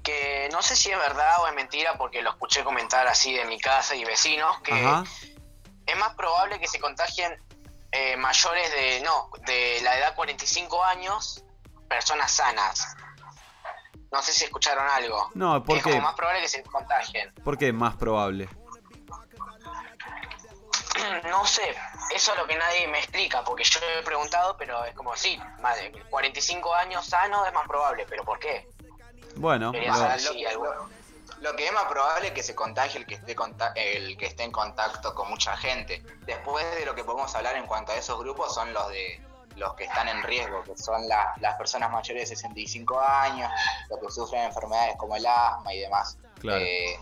que 0.03 0.49
no 0.53 0.63
sé 0.63 0.75
si 0.75 0.91
es 0.91 0.99
verdad 0.99 1.43
o 1.43 1.47
es 1.47 1.55
mentira 1.55 1.97
porque 1.97 2.23
lo 2.23 2.31
escuché 2.31 2.65
comentar 2.65 3.07
así 3.07 3.33
de 3.33 3.45
mi 3.45 3.61
casa 3.61 3.95
y 3.95 4.05
vecinos 4.05 4.59
que 4.61 4.73
Ajá. 4.73 5.05
es 5.87 5.99
más 5.99 6.15
probable 6.15 6.59
que 6.59 6.67
se 6.67 6.81
contagien 6.81 7.33
eh, 7.93 8.17
mayores 8.17 8.71
de 8.73 9.01
no 9.01 9.31
de 9.47 9.81
la 9.83 9.97
edad 9.99 10.15
45 10.15 10.85
años 10.85 11.43
personas 11.89 12.31
sanas. 12.33 12.97
No 14.13 14.23
sé 14.23 14.33
si 14.33 14.45
escucharon 14.45 14.87
algo. 14.89 15.31
No, 15.35 15.61
Que 15.63 15.67
¿por 15.67 15.77
es 15.79 15.85
qué? 15.85 15.91
como 15.91 16.03
más 16.03 16.15
probable 16.15 16.41
que 16.43 16.49
se 16.49 16.63
contagien. 16.63 17.33
¿Por 17.45 17.59
qué 17.59 17.73
más 17.73 17.97
probable? 17.97 18.49
No 21.29 21.45
sé, 21.45 21.75
eso 22.15 22.33
es 22.33 22.39
lo 22.39 22.47
que 22.47 22.57
nadie 22.57 22.89
me 22.89 22.99
explica, 22.99 23.45
porque 23.45 23.65
yo 23.65 23.79
he 23.99 24.03
preguntado, 24.03 24.57
pero 24.57 24.83
es 24.85 24.95
como, 24.95 25.15
sí, 25.17 25.39
más 25.61 25.77
de 25.77 25.91
45 26.09 26.75
años 26.75 27.05
sano 27.07 27.45
es 27.45 27.53
más 27.53 27.67
probable, 27.67 28.07
pero 28.09 28.25
¿por 28.25 28.39
qué? 28.39 28.67
Bueno, 29.37 29.73
lo- 29.73 29.93
algo- 30.49 30.89
lo- 31.41 31.55
que 31.57 31.67
es 31.67 31.73
más 31.73 31.85
probable 31.85 32.29
es 32.29 32.33
que 32.35 32.43
se 32.43 32.55
contagie 32.55 32.99
el 32.99 33.07
que, 33.07 33.15
esté 33.15 33.35
el 33.77 34.17
que 34.17 34.27
esté 34.27 34.43
en 34.45 34.53
contacto 34.53 35.15
con 35.15 35.29
mucha 35.31 35.57
gente. 35.57 36.03
Después 36.27 36.65
de 36.77 36.85
lo 36.87 36.95
que 36.95 37.05
podemos 37.05 37.35
hablar 37.35 37.57
en 37.57 37.67
cuanto 37.67 37.93
a 37.93 37.97
esos 37.97 38.19
grupos 38.19 38.55
son 38.55 38.73
los 38.73 38.89
de 38.89 39.21
los 39.57 39.73
que 39.75 39.85
están 39.85 40.07
en 40.09 40.23
riesgo, 40.23 40.63
que 40.65 40.77
son 40.77 41.09
la- 41.09 41.33
las 41.41 41.55
personas 41.57 41.91
mayores 41.91 42.29
de 42.29 42.37
65 42.37 43.01
años, 43.01 43.51
los 43.89 43.99
que 44.01 44.11
sufren 44.11 44.43
enfermedades 44.45 44.97
como 44.99 45.17
el 45.17 45.25
asma 45.27 45.73
y 45.73 45.81
demás. 45.81 46.19
Claro. 46.41 46.61
Eh, 46.61 46.99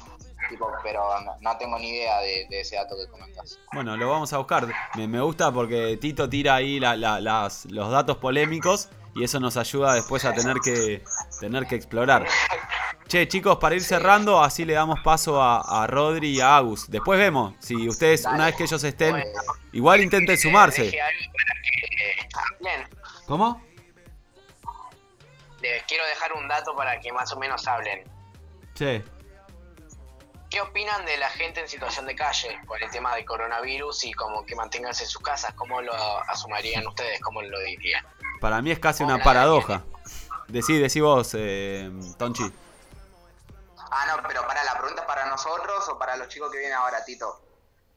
tipo, 0.49 0.71
pero 0.83 1.21
no, 1.23 1.37
no 1.41 1.57
tengo 1.59 1.79
ni 1.81 1.89
idea 1.89 2.19
de, 2.21 2.47
de 2.49 2.61
ese 2.61 2.77
dato 2.77 2.95
que 2.97 3.11
comentas. 3.11 3.59
bueno, 3.73 3.97
lo 3.97 4.09
vamos 4.09 4.33
a 4.33 4.39
buscar. 4.39 4.69
Me, 4.95 5.09
me 5.09 5.21
gusta 5.21 5.51
porque 5.51 5.97
Tito 5.97 6.29
tira 6.29 6.55
ahí 6.57 6.79
la- 6.79 6.95
la- 6.97 7.19
las- 7.21 7.65
los 7.67 7.91
datos 7.91 8.19
polémicos 8.19 8.89
y 9.17 9.25
eso 9.25 9.41
nos 9.41 9.57
ayuda 9.57 9.95
después 9.95 10.25
a 10.25 10.33
tener 10.33 10.59
que, 10.63 11.03
tener 11.41 11.67
que 11.67 11.75
explorar. 11.75 12.25
Che, 13.15 13.29
chicos, 13.29 13.59
para 13.59 13.77
ir 13.77 13.83
cerrando, 13.85 14.43
así 14.43 14.65
le 14.65 14.73
damos 14.73 14.99
paso 14.99 15.41
a, 15.41 15.61
a 15.61 15.87
Rodri 15.87 16.31
y 16.31 16.41
a 16.41 16.57
Agus. 16.57 16.91
Después 16.91 17.17
vemos 17.17 17.55
si 17.61 17.87
ustedes, 17.87 18.25
Dale. 18.25 18.35
una 18.35 18.47
vez 18.47 18.57
que 18.57 18.65
ellos 18.65 18.83
estén, 18.83 19.13
Bueno. 19.13 19.31
igual 19.71 20.01
intenten 20.01 20.37
sumarse. 20.37 20.89
Eh. 20.89 20.99
¿Cómo? 23.25 23.63
Les 25.63 25.85
quiero 25.85 26.05
dejar 26.07 26.33
un 26.33 26.49
dato 26.49 26.75
para 26.75 26.99
que 26.99 27.13
más 27.13 27.33
o 27.33 27.39
menos 27.39 27.65
hablen. 27.69 28.03
Che. 28.75 29.05
¿Qué 30.51 30.61
opinan 30.61 31.07
de 31.07 31.17
la 31.17 31.29
gente 31.29 31.61
en 31.61 31.69
situación 31.69 32.07
de 32.07 32.17
calle 32.17 32.59
con 32.67 32.83
el 32.83 32.91
tema 32.91 33.15
del 33.15 33.25
coronavirus 33.25 34.07
y 34.07 34.13
como 34.13 34.45
que 34.45 34.57
manténganse 34.57 35.05
en 35.05 35.11
sus 35.11 35.23
casas? 35.23 35.55
¿Cómo 35.55 35.81
lo 35.81 35.95
asumirían 36.29 36.85
ustedes? 36.85 37.21
¿Cómo 37.21 37.43
lo 37.43 37.61
dirían? 37.61 38.05
Para 38.41 38.61
mí 38.61 38.73
es 38.73 38.81
casi 38.81 39.05
una 39.05 39.23
paradoja. 39.23 39.85
Decí, 40.49 40.77
decí 40.81 41.01
vos, 41.01 41.31
eh, 41.39 41.89
Tonchi. 42.19 42.53
Ah, 43.97 44.07
no, 44.17 44.23
pero 44.29 44.47
para 44.47 44.65
la 44.65 44.77
pregunta 44.77 45.03
es 45.03 45.07
para 45.07 45.27
nosotros 45.27 45.89
o 45.89 45.99
para 45.99 46.17
los 46.17 46.29
chicos 46.29 46.51
que 46.51 46.59
vienen 46.59 46.77
ahora, 46.77 47.05
Tito. 47.05 47.41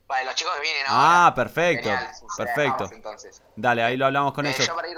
Para 0.05 0.23
los 0.25 0.35
chicos 0.35 0.53
que 0.55 0.61
vienen 0.61 0.85
ahora. 0.87 1.25
Ah, 1.27 1.35
perfecto. 1.35 1.89
Genial, 1.89 2.11
Perfecto. 2.37 2.63
dejamos, 2.83 2.91
entonces. 2.91 3.41
Dale, 3.55 3.83
ahí 3.83 3.97
lo 3.97 4.05
hablamos 4.05 4.33
con 4.33 4.45
Eh, 4.45 4.51
ellos. 4.51 4.67
yo 4.67 4.75
para 4.75 4.87
ir. 4.89 4.97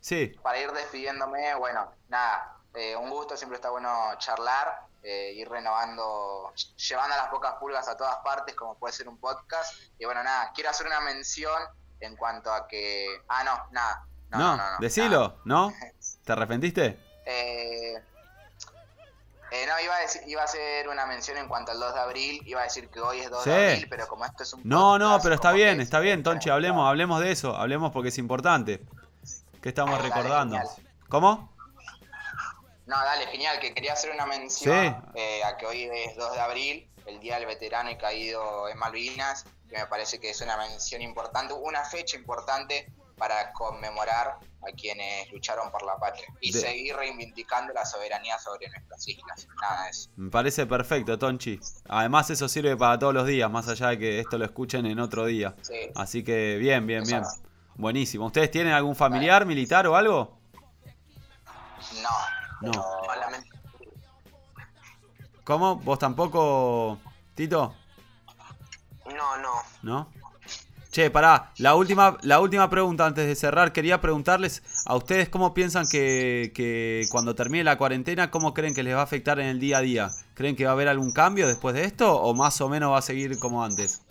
Sí. 0.00 0.28
para 0.42 0.58
ir 0.58 0.70
despidiéndome, 0.72 1.54
bueno, 1.56 1.92
nada, 2.08 2.56
eh, 2.74 2.96
un 2.96 3.10
gusto, 3.10 3.36
siempre 3.36 3.56
está 3.56 3.68
bueno 3.70 3.90
charlar, 4.18 4.86
eh, 5.02 5.32
ir 5.34 5.48
renovando, 5.48 6.52
llevando 6.76 7.14
a 7.14 7.18
las 7.18 7.28
pocas 7.28 7.54
pulgas 7.54 7.86
a 7.88 7.96
todas 7.96 8.16
partes, 8.18 8.54
como 8.54 8.78
puede 8.78 8.92
ser 8.94 9.08
un 9.08 9.18
podcast. 9.18 9.74
Y 9.98 10.04
bueno, 10.06 10.22
nada, 10.22 10.52
quiero 10.54 10.70
hacer 10.70 10.86
una 10.86 11.00
mención 11.00 11.60
en 12.00 12.16
cuanto 12.16 12.52
a 12.52 12.66
que. 12.68 13.22
Ah, 13.28 13.44
no, 13.44 13.66
nada. 13.72 14.06
No, 14.30 14.38
No, 14.38 14.56
no, 14.56 14.70
no, 14.72 14.78
decilo, 14.78 15.40
¿no? 15.44 15.72
¿Te 16.24 16.32
arrepentiste? 16.32 16.98
Eh, 17.26 18.02
eh, 19.52 19.66
no, 19.66 19.80
iba 19.80 19.96
a, 19.96 20.00
decir, 20.00 20.22
iba 20.26 20.42
a 20.42 20.44
hacer 20.44 20.88
una 20.88 21.06
mención 21.06 21.36
en 21.38 21.48
cuanto 21.48 21.72
al 21.72 21.80
2 21.80 21.94
de 21.94 22.00
abril, 22.00 22.42
iba 22.46 22.60
a 22.60 22.64
decir 22.64 22.88
que 22.88 23.00
hoy 23.00 23.20
es 23.20 23.30
2 23.30 23.44
Sí. 23.44 23.50
de 23.50 23.72
abril, 23.72 23.86
pero 23.90 24.06
como 24.08 24.24
esto 24.24 24.42
es 24.42 24.52
un 24.52 24.62
No, 24.64 24.98
no, 24.98 25.18
pero 25.22 25.34
está 25.34 25.52
bien, 25.52 25.80
está 25.80 25.98
bien, 26.00 26.22
Tonchi, 26.22 26.50
hablemos, 26.50 26.88
hablemos 26.88 27.20
de 27.20 27.32
eso, 27.32 27.56
hablemos 27.56 27.92
porque 27.92 28.08
es 28.10 28.18
importante. 28.18 28.80
¿Qué 29.62 29.68
estamos 29.70 30.00
recordando? 30.00 30.58
¿Cómo? 31.08 31.52
No, 32.86 32.96
dale, 33.04 33.26
genial, 33.28 33.60
que 33.60 33.72
quería 33.74 33.92
hacer 33.92 34.10
una 34.12 34.26
mención 34.26 34.74
Sí. 34.74 35.10
eh, 35.20 35.44
a 35.44 35.56
que 35.56 35.66
hoy 35.66 35.82
es 35.92 36.16
2 36.16 36.32
de 36.32 36.40
abril, 36.40 36.90
el 37.06 37.20
Día 37.20 37.36
del 37.36 37.46
Veterano 37.46 37.90
y 37.90 37.96
Caído 37.96 38.68
en 38.68 38.78
Malvinas, 38.78 39.44
que 39.68 39.76
me 39.78 39.86
parece 39.86 40.18
que 40.18 40.30
es 40.30 40.40
una 40.40 40.56
mención 40.56 41.00
importante, 41.02 41.54
una 41.54 41.84
fecha 41.84 42.16
importante 42.16 42.90
para 43.20 43.52
conmemorar 43.52 44.38
a 44.62 44.72
quienes 44.76 45.30
lucharon 45.30 45.70
por 45.70 45.82
la 45.84 45.96
patria 45.98 46.24
y 46.40 46.50
De- 46.52 46.60
seguir 46.60 46.96
reivindicando 46.96 47.72
la 47.72 47.84
soberanía 47.84 48.38
sobre 48.38 48.68
nuestras 48.70 49.06
islas. 49.06 49.46
Nada 49.60 49.84
de 49.84 49.90
eso. 49.90 50.10
Me 50.16 50.30
parece 50.30 50.66
perfecto, 50.66 51.18
Tonchi. 51.18 51.60
Además 51.88 52.30
eso 52.30 52.48
sirve 52.48 52.76
para 52.76 52.98
todos 52.98 53.14
los 53.14 53.26
días, 53.26 53.50
más 53.50 53.68
allá 53.68 53.88
de 53.88 53.98
que 53.98 54.18
esto 54.18 54.38
lo 54.38 54.44
escuchen 54.46 54.86
en 54.86 54.98
otro 54.98 55.26
día. 55.26 55.54
Sí. 55.62 55.90
Así 55.94 56.24
que 56.24 56.56
bien, 56.58 56.86
bien, 56.86 57.04
bien. 57.04 57.18
Exacto. 57.18 57.48
Buenísimo. 57.76 58.26
¿Ustedes 58.26 58.50
tienen 58.50 58.72
algún 58.72 58.96
familiar 58.96 59.44
militar 59.46 59.86
o 59.86 59.94
algo? 59.96 60.38
No. 62.02 62.72
No. 62.72 63.00
¿Cómo? 65.44 65.76
¿Vos 65.76 65.98
tampoco, 65.98 66.98
Tito? 67.34 67.74
No, 69.06 69.36
no. 69.38 69.52
¿No? 69.82 70.12
Che, 70.90 71.08
pará, 71.08 71.52
la 71.58 71.76
última, 71.76 72.16
la 72.22 72.40
última 72.40 72.68
pregunta 72.68 73.06
antes 73.06 73.24
de 73.26 73.36
cerrar, 73.36 73.72
quería 73.72 74.00
preguntarles 74.00 74.62
a 74.86 74.96
ustedes 74.96 75.28
cómo 75.28 75.54
piensan 75.54 75.86
que, 75.88 76.50
que 76.52 77.04
cuando 77.12 77.36
termine 77.36 77.62
la 77.62 77.78
cuarentena, 77.78 78.30
cómo 78.32 78.54
creen 78.54 78.74
que 78.74 78.82
les 78.82 78.96
va 78.96 79.00
a 79.00 79.04
afectar 79.04 79.38
en 79.38 79.46
el 79.46 79.60
día 79.60 79.78
a 79.78 79.80
día. 79.82 80.10
¿Creen 80.34 80.56
que 80.56 80.64
va 80.64 80.70
a 80.70 80.72
haber 80.72 80.88
algún 80.88 81.12
cambio 81.12 81.46
después 81.46 81.76
de 81.76 81.84
esto 81.84 82.12
o 82.12 82.34
más 82.34 82.60
o 82.60 82.68
menos 82.68 82.90
va 82.90 82.98
a 82.98 83.02
seguir 83.02 83.38
como 83.38 83.62
antes? 83.62 84.02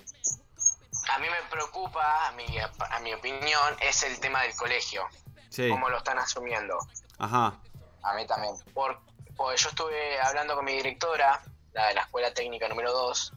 A 1.11 1.19
mí 1.19 1.27
me 1.27 1.49
preocupa, 1.49 2.27
a 2.27 2.31
mi, 2.33 2.45
a 2.57 2.99
mi 3.01 3.13
opinión, 3.13 3.75
es 3.81 4.03
el 4.03 4.17
tema 4.19 4.43
del 4.43 4.55
colegio. 4.55 5.03
Sí, 5.49 5.67
Cómo 5.67 5.89
lo 5.89 5.97
están 5.97 6.17
asumiendo. 6.19 6.77
ajá, 7.17 7.59
A 8.03 8.13
mí 8.13 8.25
también. 8.25 8.53
Por, 8.73 8.99
pues 9.35 9.61
yo 9.61 9.69
estuve 9.69 10.19
hablando 10.21 10.55
con 10.55 10.63
mi 10.63 10.73
directora, 10.73 11.41
la 11.73 11.87
de 11.87 11.95
la 11.95 12.01
escuela 12.01 12.33
técnica 12.33 12.69
número 12.69 12.93
2, 12.93 13.33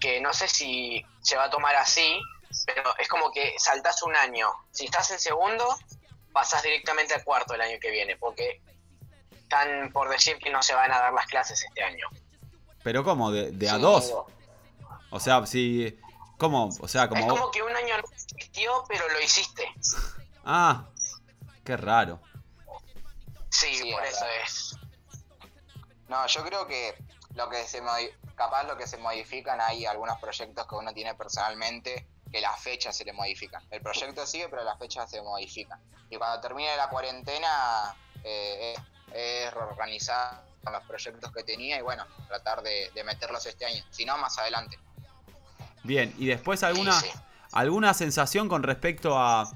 que 0.00 0.20
no 0.20 0.32
sé 0.32 0.48
si 0.48 1.04
se 1.20 1.36
va 1.36 1.44
a 1.44 1.50
tomar 1.50 1.74
así, 1.74 2.20
pero 2.66 2.96
es 2.98 3.08
como 3.08 3.30
que 3.32 3.54
saltás 3.58 4.02
un 4.02 4.14
año. 4.16 4.50
Si 4.70 4.84
estás 4.86 5.10
en 5.10 5.18
segundo, 5.18 5.64
pasás 6.32 6.62
directamente 6.62 7.14
a 7.14 7.22
cuarto 7.24 7.54
el 7.54 7.60
año 7.60 7.78
que 7.80 7.90
viene, 7.90 8.16
porque 8.16 8.60
están 9.32 9.90
por 9.92 10.08
decir 10.08 10.38
que 10.38 10.50
no 10.50 10.62
se 10.62 10.74
van 10.74 10.92
a 10.92 10.98
dar 10.98 11.12
las 11.12 11.26
clases 11.26 11.62
este 11.62 11.82
año. 11.82 12.06
Pero 12.82 13.04
¿cómo? 13.04 13.30
¿De, 13.30 13.50
de 13.52 13.68
a 13.68 13.74
Sí, 13.76 13.80
dos? 13.80 14.06
digo, 14.06 14.26
O 15.10 15.20
sea, 15.20 15.44
si... 15.46 15.98
¿Cómo? 16.38 16.68
O 16.80 16.88
sea, 16.88 17.08
como... 17.08 17.20
Es 17.20 17.26
como 17.26 17.50
que 17.50 17.62
un 17.62 17.74
año 17.74 17.96
no 17.96 18.04
existió, 18.12 18.84
pero 18.88 19.08
lo 19.08 19.20
hiciste. 19.20 19.64
Ah, 20.44 20.84
qué 21.64 21.76
raro. 21.76 22.20
Sí, 23.50 23.74
Sí, 23.74 23.90
por 23.92 24.04
es 24.04 24.14
eso 24.14 24.26
es. 24.44 24.76
No, 26.08 26.26
yo 26.26 26.44
creo 26.44 26.66
que 26.66 26.94
lo 27.34 27.48
que 27.48 27.64
se 27.64 27.82
modi- 27.82 28.12
capaz 28.34 28.64
lo 28.64 28.76
que 28.76 28.86
se 28.86 28.98
modifican 28.98 29.60
hay 29.60 29.86
algunos 29.86 30.18
proyectos 30.20 30.66
que 30.66 30.74
uno 30.74 30.92
tiene 30.92 31.14
personalmente 31.14 32.06
que 32.30 32.40
las 32.40 32.60
fechas 32.60 32.96
se 32.96 33.04
le 33.04 33.12
modifican. 33.12 33.62
El 33.70 33.80
proyecto 33.80 34.26
sigue, 34.26 34.48
pero 34.48 34.64
las 34.64 34.78
fechas 34.78 35.10
se 35.10 35.20
modifican. 35.22 35.78
Y 36.10 36.16
cuando 36.16 36.40
termine 36.40 36.76
la 36.76 36.88
cuarentena 36.88 37.94
eh, 38.24 38.74
es, 38.74 39.14
es 39.14 39.54
reorganizar 39.54 40.44
los 40.64 40.82
proyectos 40.84 41.30
que 41.32 41.44
tenía 41.44 41.78
y 41.78 41.82
bueno, 41.82 42.04
tratar 42.26 42.60
de, 42.62 42.90
de 42.94 43.04
meterlos 43.04 43.46
este 43.46 43.64
año. 43.66 43.84
Si 43.90 44.04
no, 44.04 44.18
más 44.18 44.36
adelante. 44.38 44.78
Bien, 45.84 46.12
y 46.18 46.26
después 46.26 46.62
alguna, 46.64 46.92
Sí, 47.00 47.06
sí. 47.12 47.18
alguna 47.52 47.94
sensación 47.94 48.48
con 48.48 48.62
respecto 48.64 49.16
a 49.18 49.48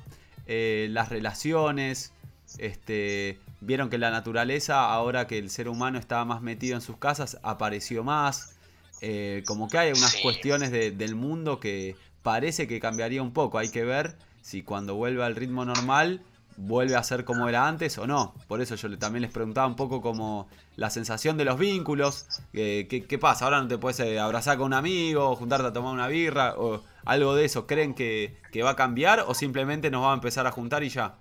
eh, 0.47 0.87
las 0.91 1.09
relaciones. 1.09 2.13
Este, 2.59 3.41
vieron 3.61 3.91
que 3.91 3.99
la 3.99 4.11
naturaleza, 4.11 4.85
ahora 4.93 5.27
que 5.27 5.39
el 5.39 5.51
ser 5.51 5.69
humano 5.69 5.99
estaba 5.99 6.25
más 6.25 6.41
metido 6.43 6.77
en 6.77 6.81
sus 6.81 6.97
casas, 6.99 7.39
apareció 7.43 8.05
más. 8.05 8.55
Eh, 9.01 9.43
como 9.47 9.69
que 9.69 9.79
hay 9.79 9.91
unas 9.93 10.13
Sí. 10.13 10.23
cuestiones 10.23 10.71
de- 10.71 10.91
del 10.93 11.15
mundo 11.15 11.59
que 11.59 11.97
parece 12.23 12.67
que 12.67 12.81
cambiaría 12.81 13.23
un 13.23 13.33
poco. 13.33 13.59
Hay 13.59 13.71
que 13.71 13.85
ver 13.85 14.17
si 14.43 14.63
cuando 14.63 14.95
vuelve 14.95 15.25
al 15.25 15.37
ritmo 15.37 15.65
normal 15.65 16.23
vuelve 16.57 16.97
a 16.97 17.03
ser 17.03 17.25
como 17.25 17.49
era 17.49 17.67
antes 17.67 17.97
o 17.99 18.07
no. 18.07 18.35
Por 18.47 18.61
eso 18.61 18.75
yo 18.75 18.99
también 18.99 19.23
les 19.23 19.31
preguntaba 19.31 19.67
un 19.67 19.77
poco 19.77 20.03
como 20.03 20.49
la 20.77 20.91
sensación 20.91 21.37
de 21.37 21.45
los 21.45 21.59
vínculos. 21.59 22.27
eh, 22.53 22.87
¿qué, 22.89 23.19
pasa? 23.19 23.45
Ahora 23.45 23.61
no 23.61 23.69
te 23.69 23.79
puedes 23.79 24.01
eh, 24.01 24.19
abrazar 24.19 24.59
con 24.59 24.67
un 24.67 24.75
amigo, 24.75 25.35
juntarte 25.37 25.67
a 25.69 25.73
tomar 25.73 25.95
una 25.95 26.09
birra 26.09 26.55
o 26.59 26.83
algo 27.05 27.35
de 27.35 27.45
eso. 27.45 27.67
¿Creen 27.67 27.95
que, 27.95 28.37
que 28.53 28.63
va 28.63 28.71
a 28.71 28.77
cambiar 28.77 29.25
o 29.27 29.35
simplemente 29.35 29.91
nos 29.91 30.05
va 30.05 30.13
a 30.13 30.15
empezar 30.15 30.47
a 30.47 30.53
juntar 30.53 30.83
y 30.85 30.91
ya? 30.91 31.15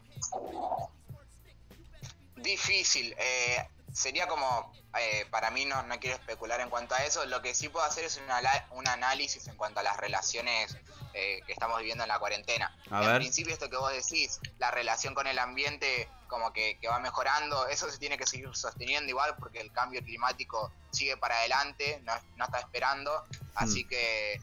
Difícil. 2.35 3.13
eh, 3.13 3.67
sería 3.93 4.27
como, 4.27 4.71
eh, 4.99 5.25
para 5.29 5.51
mí 5.51 5.65
no, 5.65 5.81
no 5.83 5.99
quiero 5.99 6.15
especular 6.15 6.59
en 6.61 6.69
cuanto 6.69 6.95
a 6.95 6.99
eso, 7.03 7.25
lo 7.25 7.41
que 7.41 7.53
sí 7.55 7.69
puedo 7.69 7.85
hacer 7.85 8.05
es 8.05 8.17
un, 8.17 8.29
ala- 8.29 8.67
un 8.71 8.87
análisis 8.87 9.47
en 9.47 9.55
cuanto 9.55 9.79
a 9.79 9.83
las 9.83 9.97
relaciones 9.97 10.75
eh, 11.13 11.41
que 11.45 11.53
estamos 11.53 11.79
viviendo 11.79 12.03
en 12.03 12.07
la 12.09 12.19
cuarentena. 12.19 12.75
A 12.91 13.01
en 13.01 13.07
ver. 13.07 13.15
principio 13.17 13.53
esto 13.53 13.69
que 13.69 13.77
vos 13.77 13.91
decís, 13.91 14.39
la 14.59 14.71
relación 14.71 15.13
con 15.15 15.27
el 15.27 15.39
ambiente 15.39 16.07
como 16.27 16.53
que, 16.53 16.77
que 16.79 16.87
va 16.87 16.99
mejorando, 16.99 17.67
eso 17.67 17.89
se 17.89 17.97
tiene 17.97 18.17
que 18.17 18.27
seguir 18.27 18.47
sosteniendo 18.55 19.09
igual 19.09 19.35
porque 19.39 19.59
el 19.59 19.71
cambio 19.71 20.03
climático 20.03 20.71
sigue 20.91 21.17
para 21.17 21.39
adelante, 21.39 21.99
no, 22.03 22.13
no 22.35 22.45
está 22.45 22.59
esperando, 22.59 23.23
así 23.55 23.85
que 23.85 24.33
eh, 24.33 24.41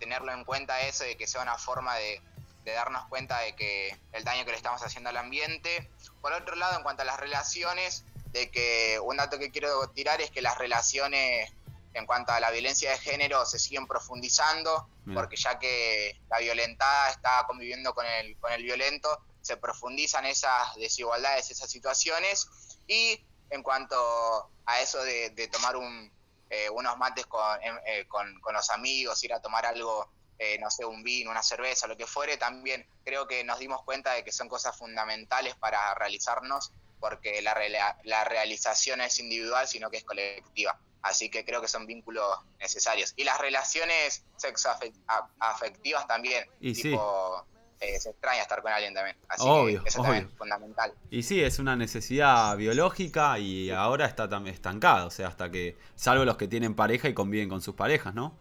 tenerlo 0.00 0.32
en 0.32 0.44
cuenta 0.44 0.80
eso 0.80 1.04
de 1.04 1.16
que 1.16 1.28
sea 1.28 1.42
una 1.42 1.56
forma 1.56 1.94
de, 1.94 2.20
de 2.64 2.72
darnos 2.72 3.06
cuenta 3.06 3.38
de 3.38 3.54
que 3.54 3.96
el 4.10 4.24
daño 4.24 4.44
que 4.44 4.50
le 4.50 4.56
estamos 4.56 4.82
haciendo 4.82 5.10
al 5.10 5.16
ambiente. 5.16 5.88
Por 6.20 6.32
otro 6.32 6.56
lado, 6.56 6.76
en 6.76 6.82
cuanto 6.82 7.02
a 7.02 7.04
las 7.04 7.20
relaciones, 7.20 8.04
de 8.32 8.50
que 8.50 8.98
un 9.00 9.16
dato 9.16 9.38
que 9.38 9.50
quiero 9.50 9.88
tirar 9.90 10.20
es 10.20 10.30
que 10.30 10.42
las 10.42 10.58
relaciones 10.58 11.52
en 11.94 12.06
cuanto 12.06 12.32
a 12.32 12.40
la 12.40 12.50
violencia 12.50 12.90
de 12.90 12.98
género 12.98 13.44
se 13.44 13.58
siguen 13.58 13.86
profundizando, 13.86 14.88
porque 15.12 15.36
ya 15.36 15.58
que 15.58 16.18
la 16.30 16.38
violentada 16.38 17.10
está 17.10 17.44
conviviendo 17.46 17.94
con 17.94 18.06
el, 18.06 18.36
con 18.38 18.52
el 18.52 18.62
violento, 18.62 19.20
se 19.42 19.56
profundizan 19.56 20.24
esas 20.24 20.74
desigualdades, 20.76 21.50
esas 21.50 21.70
situaciones. 21.70 22.48
Y 22.86 23.20
en 23.50 23.62
cuanto 23.62 24.50
a 24.64 24.80
eso 24.80 25.02
de, 25.02 25.30
de 25.30 25.48
tomar 25.48 25.76
un, 25.76 26.10
eh, 26.48 26.70
unos 26.70 26.96
mates 26.98 27.26
con, 27.26 27.42
em, 27.62 27.78
eh, 27.86 28.06
con, 28.08 28.40
con 28.40 28.54
los 28.54 28.70
amigos, 28.70 29.22
ir 29.24 29.34
a 29.34 29.40
tomar 29.40 29.66
algo, 29.66 30.08
eh, 30.38 30.58
no 30.60 30.70
sé, 30.70 30.84
un 30.84 31.02
vino, 31.02 31.30
una 31.30 31.42
cerveza, 31.42 31.86
lo 31.86 31.96
que 31.96 32.06
fuere, 32.06 32.36
también 32.36 32.86
creo 33.04 33.26
que 33.26 33.42
nos 33.42 33.58
dimos 33.58 33.82
cuenta 33.84 34.12
de 34.12 34.22
que 34.24 34.32
son 34.32 34.48
cosas 34.48 34.76
fundamentales 34.76 35.54
para 35.56 35.94
realizarnos, 35.94 36.72
porque 37.02 37.42
la, 37.42 37.54
rela- 37.54 37.96
la 38.04 38.24
realización 38.24 39.00
no 39.00 39.04
es 39.04 39.18
individual, 39.18 39.66
sino 39.68 39.90
que 39.90 39.98
es 39.98 40.04
colectiva. 40.04 40.78
Así 41.02 41.28
que 41.30 41.44
creo 41.44 41.60
que 41.60 41.66
son 41.68 41.84
vínculos 41.84 42.24
necesarios. 42.60 43.12
Y 43.16 43.24
las 43.24 43.38
relaciones 43.40 44.24
sexoafectivas 44.36 46.06
también. 46.06 46.46
Y 46.60 46.74
sí. 46.76 46.82
tipo, 46.90 47.44
eh, 47.80 47.98
se 47.98 48.10
extraña 48.10 48.42
estar 48.42 48.62
con 48.62 48.72
alguien 48.72 48.94
también. 48.94 49.16
Así 49.28 49.42
Obvio, 49.44 49.82
que 49.82 49.88
eso 49.88 50.00
obvio. 50.00 50.10
también 50.12 50.30
es 50.32 50.38
fundamental. 50.38 50.94
Y 51.10 51.22
sí, 51.24 51.42
es 51.42 51.58
una 51.58 51.74
necesidad 51.74 52.56
biológica 52.56 53.38
y 53.40 53.70
ahora 53.70 54.06
está 54.06 54.28
tam- 54.30 54.48
estancada. 54.48 55.06
O 55.06 55.10
sea, 55.10 55.26
hasta 55.28 55.50
que, 55.50 55.76
salvo 55.96 56.24
los 56.24 56.36
que 56.36 56.46
tienen 56.46 56.74
pareja 56.76 57.08
y 57.08 57.14
conviven 57.14 57.48
con 57.48 57.60
sus 57.60 57.74
parejas, 57.74 58.14
¿no? 58.14 58.38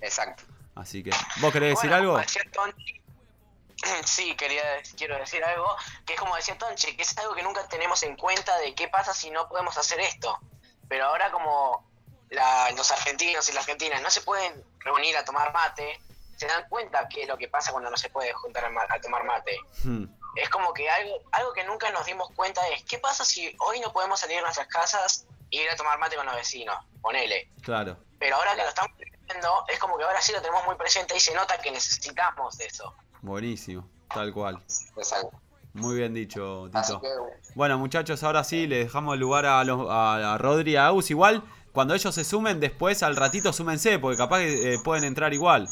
Exacto. 0.00 0.44
Así 0.74 1.02
que, 1.02 1.10
¿vos 1.42 1.52
querés 1.52 1.74
decir 1.74 1.90
Bueno, 1.90 2.16
algo? 2.16 2.26
Tonchi, 2.54 3.00
sí, 4.04 4.34
quería, 4.36 4.62
quiero 4.96 5.16
decir 5.18 5.42
algo, 5.44 5.76
que 6.06 6.14
es 6.14 6.18
como 6.18 6.36
decía 6.36 6.56
Tonchi, 6.58 6.96
que 6.96 7.02
es 7.02 7.16
algo 7.18 7.34
que 7.34 7.42
nunca 7.42 7.66
tenemos 7.68 8.02
en 8.02 8.16
cuenta 8.16 8.56
de 8.58 8.74
qué 8.74 8.88
pasa 8.88 9.14
si 9.14 9.30
no 9.30 9.48
podemos 9.48 9.76
hacer 9.78 10.00
esto. 10.00 10.38
Pero 10.88 11.06
ahora 11.06 11.30
como 11.30 11.88
la- 12.30 12.70
los 12.72 12.90
argentinos 12.90 13.48
y 13.48 13.52
las 13.52 13.64
argentinas 13.64 14.02
no 14.02 14.10
se 14.10 14.20
pueden 14.22 14.64
reunir 14.80 15.16
a 15.16 15.24
tomar 15.24 15.52
mate, 15.52 16.00
se 16.36 16.46
dan 16.46 16.66
cuenta 16.68 17.06
qué 17.08 17.22
es 17.22 17.28
lo 17.28 17.36
que 17.36 17.48
pasa 17.48 17.70
cuando 17.70 17.90
no 17.90 17.96
se 17.96 18.08
puede 18.10 18.32
juntar 18.32 18.64
a, 18.64 18.94
a 18.94 19.00
tomar 19.00 19.24
mate. 19.24 19.56
Hmm, 19.84 20.04
Es 20.36 20.48
como 20.48 20.72
que 20.72 20.88
algo, 20.88 21.22
algo 21.32 21.52
que 21.52 21.64
nunca 21.64 21.90
nos 21.90 22.06
dimos 22.06 22.30
cuenta 22.34 22.66
es, 22.68 22.82
¿qué 22.84 22.98
pasa 22.98 23.24
si 23.24 23.54
hoy 23.58 23.80
no 23.80 23.92
podemos 23.92 24.20
salir 24.20 24.36
de 24.36 24.42
nuestras 24.42 24.68
casas 24.68 25.26
e 25.50 25.56
ir 25.58 25.68
a 25.70 25.76
tomar 25.76 25.98
mate 25.98 26.16
con 26.16 26.24
los 26.26 26.34
vecinos? 26.36 26.76
Ponele. 27.02 27.50
claro. 27.62 27.96
Pero 28.18 28.36
ahora 28.36 28.54
que 28.54 28.62
lo 28.62 28.68
estamos 28.68 28.96
viviendo, 28.98 29.64
es 29.68 29.78
como 29.78 29.96
que 29.98 30.04
ahora 30.04 30.20
sí 30.20 30.32
lo 30.32 30.40
tenemos 30.42 30.64
muy 30.66 30.76
presente 30.76 31.16
y 31.16 31.20
se 31.20 31.34
nota 31.34 31.58
que 31.58 31.70
necesitamos 31.70 32.56
de 32.58 32.66
eso. 32.66 32.94
Buenísimo. 33.22 33.86
Tal 34.12 34.32
cual. 34.32 34.58
Exacto. 34.96 35.30
Muy 35.72 35.96
bien 35.96 36.12
dicho, 36.14 36.68
Tito. 36.72 37.00
que 37.00 37.08
Bueno, 37.54 37.78
muchachos, 37.78 38.22
ahora 38.24 38.42
sí, 38.42 38.66
le 38.66 38.78
dejamos 38.78 39.14
el 39.14 39.20
lugar 39.20 39.46
a, 39.46 39.62
los, 39.62 39.88
a, 39.88 40.34
a 40.34 40.38
Rodri 40.38 40.72
y 40.72 40.76
a 40.76 40.86
Agus. 40.86 41.10
Igual, 41.10 41.44
cuando 41.72 41.94
ellos 41.94 42.12
se 42.12 42.24
sumen, 42.24 42.58
después 42.58 43.02
al 43.04 43.14
ratito 43.14 43.52
súmense, 43.52 43.98
porque 44.00 44.16
capaz 44.16 44.38
que 44.40 44.74
eh, 44.74 44.78
pueden 44.82 45.04
entrar 45.04 45.32
igual. 45.32 45.68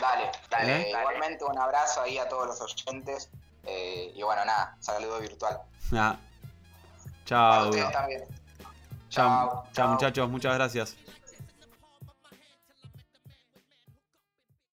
Dale, 0.00 0.30
dale. 0.50 0.82
¿Eh? 0.82 0.90
Igualmente 0.90 1.44
un 1.44 1.58
abrazo 1.58 2.02
ahí 2.02 2.18
a 2.18 2.28
todos 2.28 2.46
los 2.48 2.60
oyentes. 2.60 3.30
eh, 3.64 4.12
y 4.14 4.22
bueno, 4.22 4.44
nada, 4.44 4.76
saludo 4.80 5.18
virtual. 5.20 5.60
Ah. 5.94 6.16
Chao, 7.24 7.70
chao, 9.72 9.88
muchachos, 9.88 10.28
muchas 10.28 10.54
gracias. 10.54 10.96